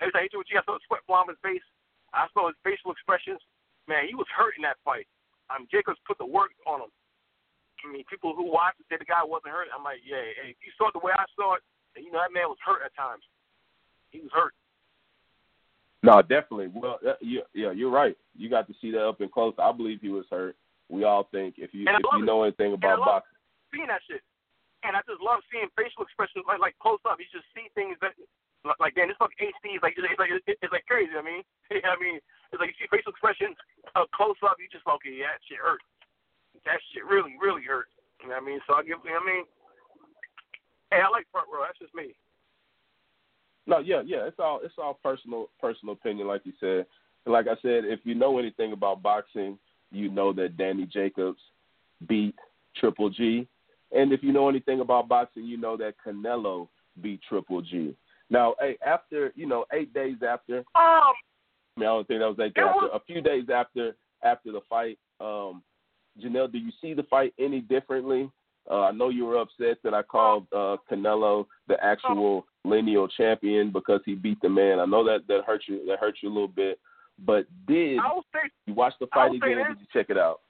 [0.00, 1.64] Every time he Triple G, I saw sweat fly on his face.
[2.12, 3.40] I saw his facial expressions.
[3.88, 5.08] Man, he was hurt in that fight.
[5.48, 6.92] Um, Jacobs put the work on him.
[7.84, 9.70] I mean, people who watched it said the guy wasn't hurt.
[9.70, 11.62] I'm like, yeah, hey, if you saw it the way I saw it,
[11.94, 13.22] then you know that man was hurt at times.
[14.10, 14.56] He was hurt.
[16.02, 16.68] No, definitely.
[16.72, 18.16] Well, uh, yeah, yeah, you're right.
[18.34, 19.54] You got to see that up and close.
[19.58, 20.56] I believe he was hurt.
[20.88, 22.26] We all think if you if you it.
[22.26, 23.38] know anything about love boxing.
[23.74, 24.22] seeing that shit.
[24.86, 27.18] And I just love seeing facial expressions like like close up.
[27.18, 28.14] You just see things that
[28.64, 31.12] like, man, this fucking HD is like it's like it's like crazy.
[31.14, 31.42] I mean,
[31.84, 32.18] I mean,
[32.52, 33.56] it's like you see facial expressions
[33.94, 34.56] uh, close up.
[34.58, 35.82] You just okay, yeah, that shit hurt.
[36.64, 37.86] That shit really, really hurt.
[38.22, 38.60] You know what I mean?
[38.66, 38.98] So I give.
[39.04, 39.44] I mean,
[40.90, 41.62] hey, I like front row.
[41.62, 42.16] That's just me.
[43.66, 44.26] No, yeah, yeah.
[44.26, 46.86] It's all it's all personal personal opinion, like you said.
[47.24, 49.58] And like I said, if you know anything about boxing,
[49.90, 51.40] you know that Danny Jacobs
[52.06, 52.34] beat
[52.76, 53.48] Triple G,
[53.92, 56.68] and if you know anything about boxing, you know that Canelo
[57.02, 57.94] beat Triple G.
[58.30, 61.12] Now, hey, after you know, eight days after, Um, I
[61.76, 62.96] mean, I don't think that was eight days It after.
[62.96, 65.62] A few days after after the fight, um,
[66.18, 68.30] Jahnell, do you see the fight any differently?
[68.68, 73.70] Uh, I know you were upset that I called uh, Canelo the actual lineal champion
[73.70, 74.80] because he beat the man.
[74.80, 75.86] I know that that hurt you.
[75.86, 76.80] That hurt you a little bit.
[77.24, 78.00] But did
[78.66, 79.56] you watch the fight again?
[79.68, 80.40] Did you check it out?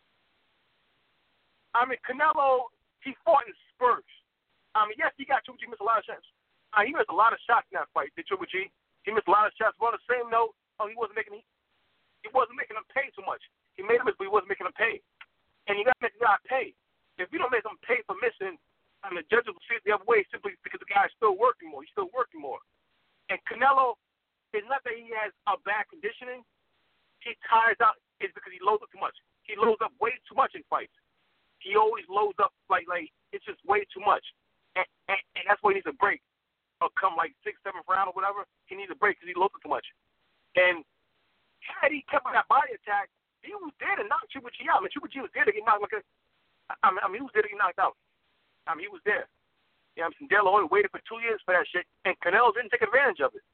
[1.75, 2.73] I mean, Canelo,
[3.05, 4.09] he fought in spurts.
[4.75, 6.25] I mean, yes, he got Triple G missed a lot of shots.
[6.77, 8.13] Uh, he missed a lot of shots in that fight.
[8.15, 8.69] Did Triple G?
[9.03, 9.75] He missed a lot of shots.
[9.81, 13.25] But on the same note, oh, he wasn't making he, wasn't making him pay too
[13.25, 13.41] much.
[13.79, 15.01] He made him miss, but he wasn't making him pay.
[15.71, 16.67] And you got to make the guy pay.
[17.17, 18.61] If you don't make him pay for missing,
[19.01, 21.39] I mean, the judges will see it the other way simply because the guy's still
[21.39, 21.81] working more.
[21.87, 22.61] He's still working more.
[23.33, 23.97] And Canelo,
[24.53, 26.45] it's not that he has a bad conditioning.
[27.25, 27.97] He tires out.
[28.21, 29.15] It's because he loads up too much.
[29.47, 30.93] He loads up way too much in fights
[31.67, 34.23] he always loads up like like it's just way too much,
[34.79, 36.23] and, and, and that's why he needs a break.
[36.85, 39.57] Or come like sixth, seventh round or whatever, he needs a break because he loads
[39.57, 39.87] up too much.
[40.61, 40.85] And
[41.65, 43.09] had he kept on that body attack,
[43.41, 44.81] he was there to knock Triple G out.
[44.81, 45.81] I mean, Triple G was there to get knocked.
[45.81, 46.03] Like a,
[46.85, 47.97] I mean, I mean, he was there to get knocked out.
[48.69, 49.25] I mean, he was there.
[49.97, 52.13] You know, what I'm saying De La waited for two years for that shit, and
[52.21, 53.45] Canelo didn't take advantage of it.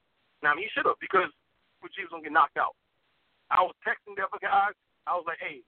[0.42, 1.30] Now, I mean, he should have because
[1.78, 2.74] Triple G was gonna get knocked out.
[3.54, 4.74] I was texting the other guys.
[5.06, 5.62] I was like, hey,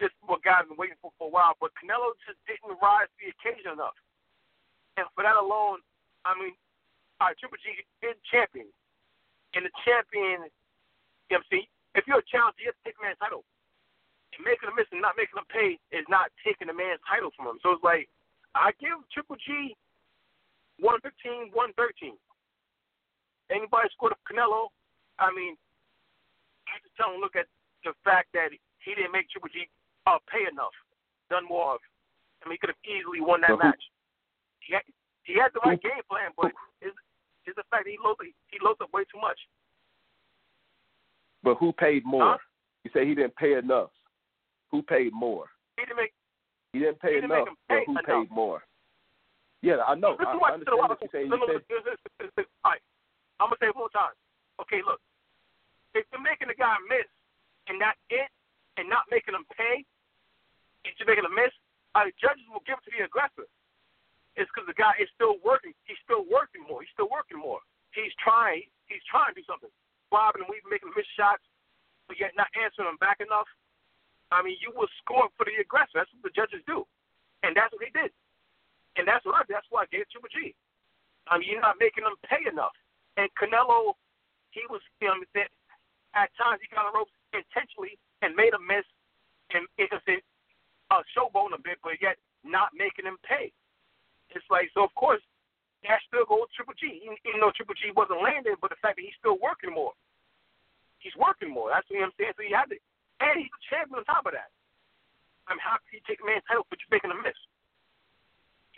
[0.00, 3.06] this is what guys been waiting for for a while, but Canelo just didn't rise
[3.06, 3.94] to the occasion enough.
[4.96, 5.84] And for that alone,
[6.24, 6.52] I mean,
[7.20, 8.68] all right, Triple G is champion.
[9.52, 10.46] And the champion,
[11.28, 11.66] you know what
[11.98, 13.42] If you're a challenger, you have to take the man's title.
[14.36, 17.34] And making a miss and not making him pay is not taking the man's title
[17.34, 17.58] from him.
[17.60, 18.06] So it's like,
[18.54, 19.74] I give Triple G
[20.80, 22.16] 115, 113.
[23.52, 24.72] Anybody scored of Canelo,
[25.18, 25.58] I mean,
[26.70, 27.50] I just tell him, look at
[27.84, 29.68] the fact that he didn't make Triple G
[30.06, 30.72] uh, pay enough,
[31.28, 31.80] done more of.
[32.40, 33.84] I mean, he could have easily won that match.
[34.64, 34.86] He had,
[35.24, 36.96] he had the right game plan, but it's,
[37.46, 39.38] it's the fact that he loaded, he loaded up way too much.
[41.42, 42.36] But who paid more?
[42.36, 42.38] Huh?
[42.84, 43.90] You say he didn't pay enough.
[44.70, 45.46] Who paid more?
[45.76, 46.12] He didn't make.
[46.72, 48.06] He didn't pay He didn't make enough, him pay who enough.
[48.06, 48.62] paid more?
[49.60, 50.16] Yeah, I know.
[50.16, 51.28] I, I a understand what you're saying.
[51.28, 52.44] You said listen, listen.
[52.64, 52.80] All right,
[53.40, 54.16] I'm gonna say it one more time.
[54.56, 55.00] Okay, look,
[55.92, 57.04] if you're making the guy miss
[57.68, 58.28] and that's it,
[58.80, 59.84] and not making him pay,
[60.88, 61.52] and you're making him miss,
[61.92, 63.44] uh, the judges will give it to the aggressor.
[64.40, 65.76] It's because the guy is still working.
[65.84, 66.80] He's still working more.
[66.80, 67.60] He's still working more.
[67.92, 68.64] He's trying.
[68.88, 69.68] He's trying to do something.
[70.08, 71.44] Bobbing and weaving, making miss shots,
[72.08, 73.46] but yet not answering them back enough.
[74.32, 76.02] I mean, you will score for the aggressor.
[76.02, 76.82] That's what the judges do,
[77.44, 78.10] and that's what they did.
[78.98, 79.46] And that's what I.
[79.46, 80.56] That's why I gave Triple G.
[81.30, 82.74] I mean, you're not making them pay enough.
[83.20, 83.94] And Canelo,
[84.50, 85.52] he was, you know, that
[86.18, 88.86] at times he got on the ropes intentionally and made a miss
[89.54, 90.18] and it was a
[90.94, 93.52] uh, showboating a bit, but yet not making him pay.
[94.34, 94.84] It's like so.
[94.84, 95.22] Of course,
[95.86, 99.06] that still goes Triple G, even, though Triple G wasn't landing, but the fact that
[99.06, 99.96] he's still working more,
[101.00, 101.72] he's working more.
[101.72, 102.36] That's what I'm saying.
[102.36, 102.76] So he had to,
[103.24, 104.52] and he's a champion on top of that.
[105.48, 107.34] I'm happy you take a man's title but you're making a miss?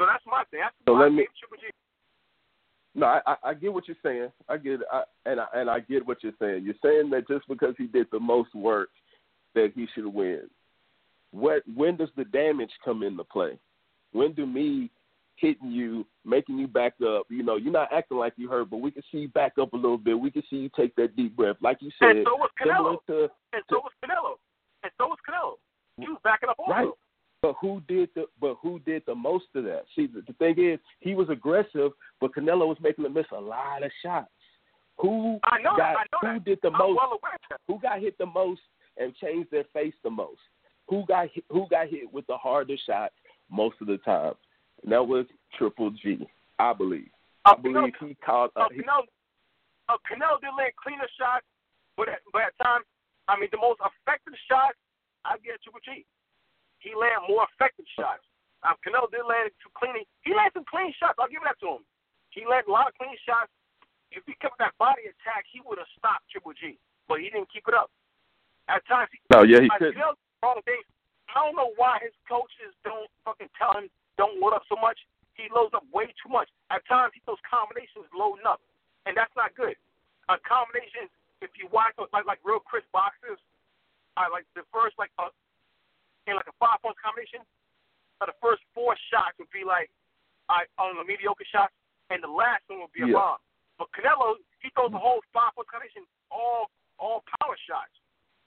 [0.00, 0.64] So that's my thing.
[0.64, 1.68] That's So let me- Triple G.
[2.94, 4.28] No, I, I, I get what you're saying.
[4.48, 6.64] I get, I, and I, and I get what you're saying.
[6.64, 8.90] You're saying that just because he did the most work,
[9.54, 10.42] that he should win.
[11.30, 11.62] What?
[11.74, 13.58] When does the damage come into play?
[14.12, 14.90] When do me
[15.42, 17.26] hitting you, making you back up?
[17.28, 19.74] You know, you're not acting like you hurt, but we can see you back up
[19.74, 20.18] a little bit.
[20.18, 22.16] We can see you take that deep breath, like you said.
[22.16, 22.96] And so was Canelo.
[23.08, 24.36] to And so was Canelo.
[24.84, 25.54] And so was Canelo.
[25.98, 26.72] He was backing up also.
[26.72, 26.88] Right.
[27.42, 29.82] But who did the but who did the most of that?
[29.96, 31.90] See, the, the thing is, he was aggressive,
[32.20, 34.30] but Canelo was making him miss a lot of shots.
[34.98, 35.96] Who I know got that.
[35.96, 36.44] I know who that.
[36.44, 36.96] did the I'm most?
[36.96, 37.58] well aware of that.
[37.66, 38.60] Who got hit the most
[38.96, 40.38] and changed their face the most?
[40.88, 43.10] Who got hit, who got hit with the harder shot
[43.50, 44.34] most of the time?
[44.82, 45.26] And that was
[45.58, 46.26] Triple G,
[46.58, 47.10] I believe.
[47.44, 48.50] I Uh, believe he called.
[48.56, 49.06] Uh, Uh, he, Canelo,
[49.88, 51.46] uh, Canelo did land cleaner shots,
[51.96, 52.86] but at, but at times,
[53.28, 54.78] I mean, the most effective shots,
[55.24, 56.04] I get Triple G.
[56.78, 58.26] He landed more effective shots.
[58.62, 59.94] Um, Canelo did land too clean.
[60.22, 61.18] He landed some clean shots.
[61.18, 61.84] I'll give that to him.
[62.30, 63.50] He landed a lot of clean shots.
[64.10, 66.78] If he kept that body attack, he would have stopped Triple G,
[67.08, 67.90] but he didn't keep it up.
[68.68, 69.94] At times, he, no, yeah, he I could.
[70.42, 70.84] wrong things.
[71.34, 74.98] I don't know why his coaches don't fucking tell him don't load up so much.
[75.34, 76.48] He loads up way too much.
[76.68, 78.60] At times, he those combinations loading up,
[79.08, 79.76] and that's not good.
[80.28, 81.08] A combination,
[81.40, 83.40] if you watch like like real Chris boxers,
[84.16, 85.32] I like the first like uh,
[86.28, 87.40] in like a five point combination,
[88.20, 89.88] uh, the first four shots would be like
[90.52, 91.72] I on the mediocre shots,
[92.12, 93.18] and the last one would be a Yeah.
[93.18, 93.40] bomb.
[93.80, 96.68] But Canelo, he throws the whole five point combination, all
[97.00, 97.96] all power shots,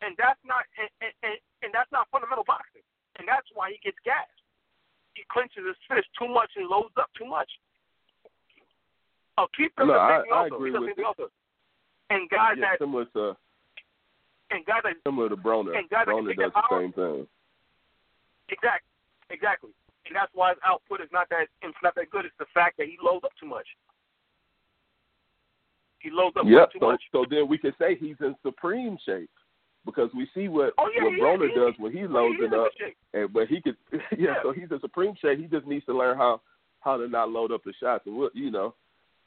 [0.05, 1.36] and that's not and, and, and,
[1.66, 2.86] and that's not fundamental boxing,
[3.18, 4.45] and that's why he gets gassed.
[5.16, 7.49] He clenches his fist too much and loads up too much.
[9.38, 11.32] Oh, keep him No, I- I agree with also.
[12.09, 13.36] And guys Yeah, that similar to
[14.51, 15.76] and guys that similar to Broner.
[15.78, 17.28] And guys that Broner does the power- same thing.
[18.49, 18.91] Exactly,
[19.32, 19.74] exactly,
[20.05, 22.26] and that's why his output is not that it's not that good.
[22.26, 23.68] It's the fact that he loads up too much.
[25.99, 26.72] He loads up Yep.
[26.74, 27.09] too So much.
[27.11, 29.32] so then we can say he's in supreme shape
[29.86, 32.54] because we see what Oh, yeah, what is, Broner does when he loads He it
[32.54, 32.72] up.
[33.14, 34.36] And but he could, yeah, Yeah.
[34.44, 35.40] So he's a supreme shape.
[35.40, 36.42] He just needs to learn how
[36.82, 38.06] how to not load up the shots.
[38.06, 38.74] And we'll, you know,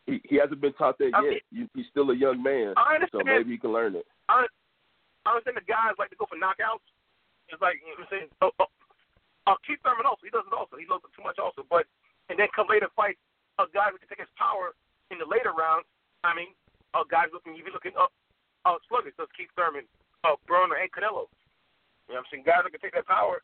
[0.06, 1.42] he he hasn't been taught that I yet.
[1.52, 4.06] mean- he's still a young man, I so maybe he can learn it.
[4.28, 4.46] I,
[5.26, 6.84] I understand the guys like to go for knockouts.
[7.48, 8.28] It's like you know what I'm saying.
[8.42, 8.68] Oh, oh,
[9.48, 10.76] uh, Keith Thurman also he does it also.
[10.76, 11.64] He loads up too much also.
[11.64, 11.88] But
[12.28, 13.16] and then come later fight
[13.58, 14.76] a guy who can take his power
[15.10, 15.88] in the later rounds.
[16.24, 16.52] I mean,
[16.96, 18.12] a guys looking even looking up
[18.64, 19.16] uh, sluggish.
[19.16, 19.84] Does Keith Thurman,
[20.24, 21.28] uh, Broner, and Canelo.
[22.08, 22.44] You know what I'm saying?
[22.48, 23.42] Guys that can take that power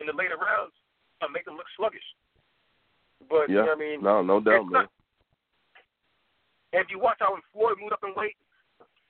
[0.00, 0.74] in the later rounds
[1.22, 2.04] and make them look sluggish.
[3.30, 3.98] But you know what I mean?
[4.02, 4.90] No, no doubt, man.
[4.90, 4.92] not-
[6.74, 8.36] And if you watch how when Floyd moved up in weight,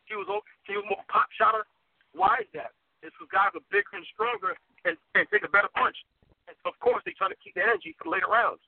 [0.04, 0.28] he was
[0.68, 1.64] he was more pop shotter.
[2.12, 2.76] Why is that?
[3.00, 4.52] It's because guys are bigger and stronger
[4.84, 5.96] and, and take a better punch.
[6.46, 8.60] And of course, they try to keep the energy for the later rounds.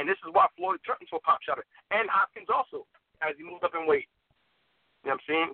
[0.00, 1.66] And this is why Floyd turned into a pop shotter.
[1.92, 2.86] And Hopkins also,
[3.20, 4.08] as he moved up in weight.
[5.04, 5.50] You know what I'm saying?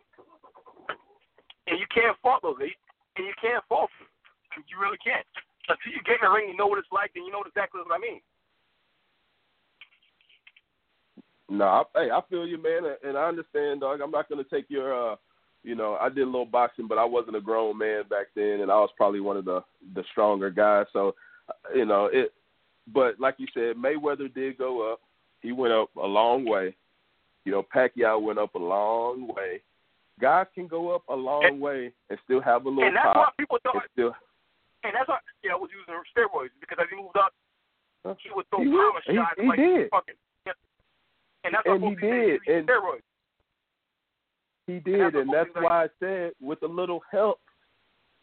[1.66, 2.56] And you can't fault those.
[2.60, 4.64] And you can't fault them.
[4.68, 5.24] You really can't.
[5.68, 7.80] Until you get in the ring, you know what it's like, then you know exactly
[7.84, 8.20] what I mean.
[11.48, 14.00] No, I, hey, I feel you, man, and- and I understand, dog.
[14.00, 15.16] I'm not gonna take your, uh,
[15.62, 18.60] you know, I did a little boxing, but I wasn't a grown man back then,
[18.60, 19.62] and I was probably one of the
[19.94, 20.86] the stronger guys.
[20.92, 21.14] So,
[21.48, 22.32] uh, you know, it.
[22.88, 25.00] But like you said, Mayweather did go up.
[25.40, 26.74] He went up a long way.
[27.44, 29.62] You know, Pacquiao went up a long way.
[30.20, 33.16] Guys can go up a long And- way and still have a little And that's
[33.16, 34.14] why people thought And still,
[34.84, 37.32] And that's why you know was using steroids because as he moved up,
[38.18, 39.00] he would throw He power.
[39.06, 39.90] He- shots he like did.
[39.90, 40.14] fucking.
[40.46, 40.52] Yeah.
[41.44, 43.02] And that's why And he did, and- steroids.
[44.66, 47.40] He that's did, and that's folks like- why I said with a little help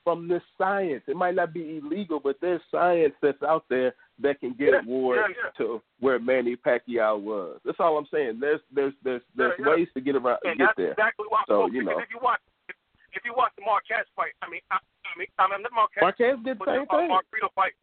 [0.03, 4.39] from this science, it might not be illegal, but there's science that's out there that
[4.39, 5.51] can get Yeah, Ward yeah, yeah.
[5.65, 7.59] to where Manny Pacquiao was.
[7.65, 8.39] That's all I'm saying.
[8.39, 10.91] There's there's there's there's ways to get around And get that's there.
[10.93, 11.99] exactly why So, you know.
[11.99, 12.75] if you watch if,
[13.13, 16.01] if you watch the Marquez fight, I mean, I, I mean, I mean, the Marquez,
[16.01, 17.09] Marquez did the same the uh, thing.
[17.09, 17.73] Margarito fight.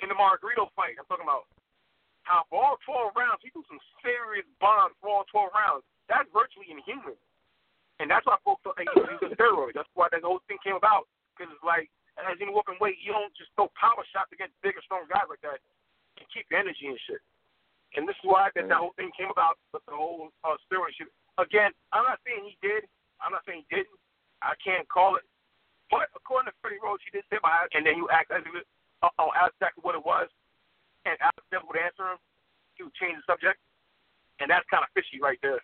[0.00, 1.44] In the Margarito fight, I'm talking about
[2.24, 5.84] how for all 12 rounds, he threw some serious bombs for all 12 rounds.
[6.08, 7.16] That's virtually inhuman.
[8.00, 9.76] And that's why folks thought he was using steroids.
[9.76, 11.04] That's why that whole thing came about.
[11.36, 11.92] Because it's like,
[12.28, 15.06] as you move up in weight, you don't just throw power shots against bigger, strong
[15.08, 15.60] guys like that
[16.18, 17.22] and keep your energy and shit.
[17.96, 20.94] And this is why that, that whole thing came about with the whole uh, steroid
[20.94, 21.08] shit.
[21.38, 22.84] Again, I'm not saying he did.
[23.18, 23.98] I'm not saying he didn't.
[24.44, 25.24] I can't call it.
[25.90, 28.46] But according to Freddie Roach, he did say about it, and then you ask as
[28.46, 28.66] if it,
[29.02, 30.30] uh, uh, ask exactly what it was,
[31.04, 32.20] and Alex Devil would answer him.
[32.78, 33.58] He would change the subject,
[34.38, 35.58] and that's kind of fishy right there.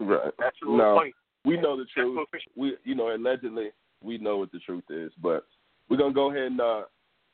[0.00, 0.32] Right.
[0.40, 1.12] That's a little No, funny.
[1.44, 2.16] we know the truth.
[2.56, 3.70] We you know allegedly
[4.02, 5.46] we know what the truth is, but
[5.88, 6.82] we're gonna go ahead and uh,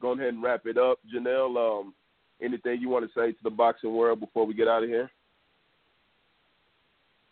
[0.00, 0.98] go ahead and wrap it up.
[1.10, 1.94] Jahnell, um,
[2.42, 5.10] anything you want to say to the boxing world before we get out of here?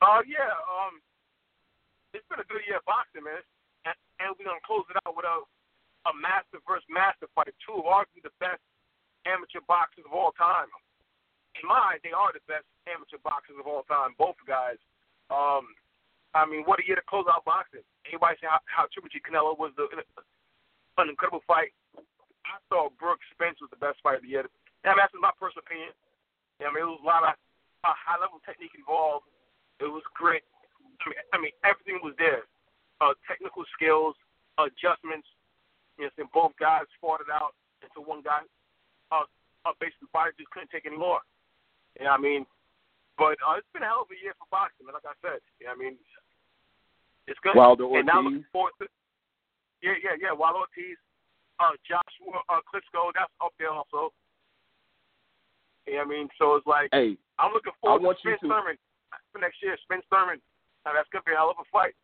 [0.03, 0.99] Uh, yeah, um,
[2.11, 3.39] it's been a good year of boxing, man.
[3.87, 5.47] And, and we're to close it out with a,
[6.11, 7.55] a master versus master fight.
[7.63, 8.63] Two of arguably the best
[9.27, 10.67] amateur boxers of all time.
[11.61, 14.81] In my eyes, they are the best amateur boxers of all time, both guys.
[15.31, 15.71] Um,
[16.33, 17.85] I mean, what a year to close out boxing.
[18.09, 21.77] Anybody say how, how Triple G Canelo was the, an incredible fight?
[22.49, 24.49] I thought Brooks Spence was the best fight of the year.
[24.85, 25.93] I mean, that's my personal opinion.
[26.65, 27.35] I mean, it was a lot of
[27.85, 29.29] uh, high level technique involved.
[29.79, 30.47] It was grit.
[31.03, 32.47] I mean, I mean everything was there.
[33.03, 34.15] Uh, technical skills,
[34.59, 35.27] adjustments.
[35.99, 38.47] You know, both guys fought it out until one guy,
[39.11, 39.27] uh,
[39.67, 41.21] uh, basically, body just couldn't take any more.
[41.99, 42.47] You know I mean?
[43.19, 45.43] But uh, it's been a hell of a year for boxing, like I said.
[45.61, 45.95] You know I mean?
[47.27, 47.55] It's good.
[47.55, 48.01] Wilder Ortiz.
[48.01, 48.87] And now looking forward to,
[49.83, 50.33] yeah, yeah, yeah.
[50.33, 50.99] Wilder Ortiz,
[51.61, 54.13] uh, Joshua uh, Klitschko, that's up there also.
[55.87, 56.29] You know what I mean?
[56.39, 58.49] So it's like, hey, I'm looking forward to Spence to...
[58.49, 58.77] Thurman
[59.33, 59.77] for next year.
[59.83, 60.41] Spence Thurman.
[60.85, 61.95] Now, that's going to be a hell of a fight.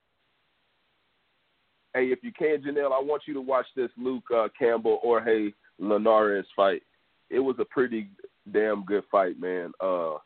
[1.94, 5.50] Hey, if you can, Jahnell, I want you to watch this Luke uh, Campbell Jorge
[5.78, 6.82] Linares fight.
[7.30, 8.08] It was a pretty
[8.52, 9.72] damn good fight, man.
[9.80, 10.18] Uh,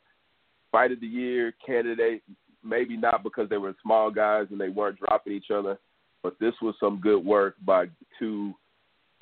[0.70, 2.22] fight of the year candidate,
[2.64, 5.78] maybe not because they were small guys and they weren't dropping each other,
[6.22, 7.86] but this was some good work by
[8.18, 8.54] two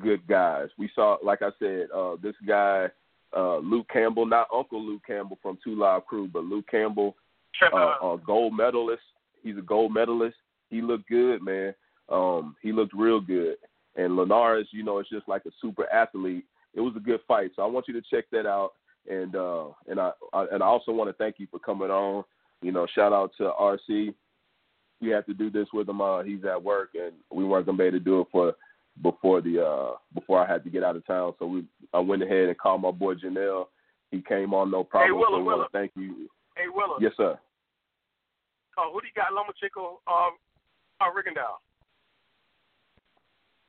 [0.00, 0.68] good guys.
[0.78, 2.88] We saw, like I said, uh, this guy
[3.36, 7.16] uh, Luke Campbell, not Uncle Luke Campbell from Two Live Crew, but Luke Campbell,
[7.72, 9.02] uh, a gold medalist.
[9.42, 10.36] He's a gold medalist.
[10.68, 11.74] He looked good, man.
[12.08, 13.56] Um, he looked real good.
[13.96, 16.44] And Linares, you know, it's just like a super athlete.
[16.74, 18.72] It was a good fight, so I want you to check that out.
[19.08, 22.24] And uh, and I, I and I also want to thank you for coming on.
[22.62, 24.14] You know, shout out to RC.
[25.00, 26.00] We had to do this with him.
[26.00, 28.54] Uh, he's at work, and we weren't gonna be able to do it for
[29.02, 31.32] before the uh before I had to get out of town.
[31.38, 33.70] So we I went ahead and called my boy Jahnell.
[34.10, 35.08] He came on no problem.
[35.08, 35.66] Hey, Willa, so Willa.
[35.72, 36.28] thank you.
[36.56, 36.98] Hey Willa.
[37.00, 37.38] Yes, sir.
[38.76, 39.32] Uh, who do you got?
[39.32, 40.36] Lomachenko, um,
[41.00, 41.60] uh, Rigondeaux.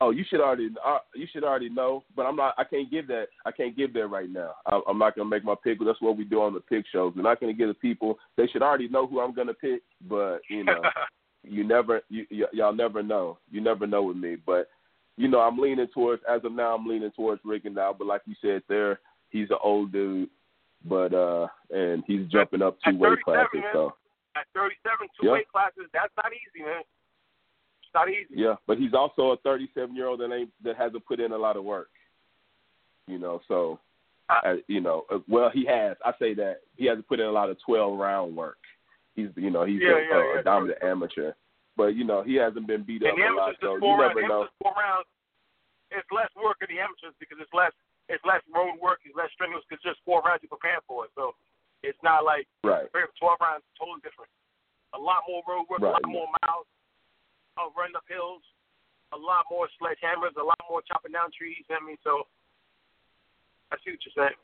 [0.02, 2.54] Oh, you should already uh, you should already know, but I'm not.
[2.58, 3.26] I can't give that.
[3.46, 4.54] I can't give that right now.
[4.66, 5.78] I, I'm not gonna make my pick.
[5.78, 7.12] That's what we do on the pick shows.
[7.14, 8.18] We're not gonna give the people.
[8.36, 10.82] They should already know who I'm gonna pick, but you know,
[11.44, 12.00] you never.
[12.08, 13.38] You, y- y'all never know.
[13.52, 14.68] You never know with me, but
[15.16, 16.74] you know, I'm leaning towards as of now.
[16.74, 18.98] I'm leaning towards Rigondeaux, but like you said, there
[19.30, 20.30] he's an old dude,
[20.84, 23.48] but uh, and he's jumping up two weight classes.
[23.54, 23.70] Man.
[23.72, 23.94] So
[24.34, 25.32] at 37, two yeah.
[25.32, 26.82] weight classes, that's not easy, man.
[27.92, 28.40] It's not easy.
[28.40, 31.36] Yeah, but he's also a 37 year old that ain't that hasn't put in a
[31.36, 31.90] lot of work.
[33.06, 33.78] You know, so
[34.30, 35.96] uh, you know, uh, well, he has.
[36.00, 38.56] I say that he hasn't put in a lot of 12 round work.
[39.14, 41.32] He's, you know, he's yeah, a, yeah, a, yeah, a dominant amateur.
[41.76, 44.24] But you know, he hasn't been beat up and a lot, so you four never
[44.24, 44.48] know.
[44.62, 45.08] four rounds.
[45.92, 47.76] It's less work in the amateurs because it's less
[48.08, 51.12] it's less road work, it's less strenuous because just four rounds you prepare for it.
[51.12, 51.36] So
[51.84, 52.88] it's not like Right.
[53.20, 54.32] twelve rounds totally different.
[54.96, 55.92] A lot more road work, Right.
[55.92, 56.68] a lot more miles
[57.58, 58.42] of running up hills,
[59.12, 61.64] a lot more sledgehammers, a lot more chopping down trees.
[61.68, 62.24] I mean, so
[63.72, 64.38] I see what you're saying.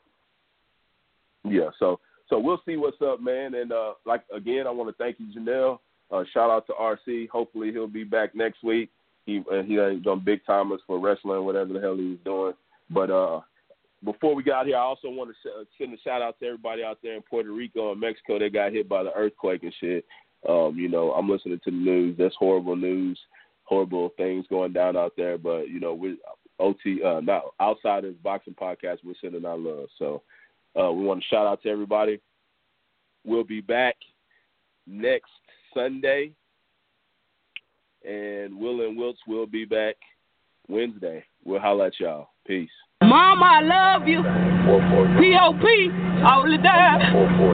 [1.43, 3.55] Yeah, so so we'll see what's up, man.
[3.55, 5.81] And uh like again, I want to thank you, Jahnell.
[6.11, 7.29] Uh, shout out to RC.
[7.29, 8.89] Hopefully he'll be back next week.
[9.25, 12.53] He uh, he ain't done big timers for wrestling, whatever the hell he's doing.
[12.89, 13.41] But uh
[14.03, 16.83] before we got here, I also want to sh- send a shout out to everybody
[16.83, 20.05] out there in Puerto Rico and Mexico that got hit by the earthquake and shit.
[20.47, 22.15] Um, you know, I'm listening to the news.
[22.17, 23.19] That's horrible news,
[23.63, 25.37] horrible things going down out there.
[25.37, 26.17] But you know, we
[26.59, 28.99] OT, uh, not Outsiders Boxing Podcast.
[29.03, 29.87] We're sending our love.
[29.97, 30.21] So
[30.79, 32.19] uh, we want to shout out to everybody.
[33.25, 33.95] We'll be back
[34.87, 35.31] next
[35.73, 36.31] Sunday,
[38.07, 39.95] and Will and Wiltz will be back
[40.67, 41.25] Wednesday.
[41.43, 42.29] We'll holla at y'all.
[42.45, 42.69] Peace.
[43.01, 44.21] Mama, I love you.
[45.19, 45.89] P.O.P.
[46.25, 47.53] all the time.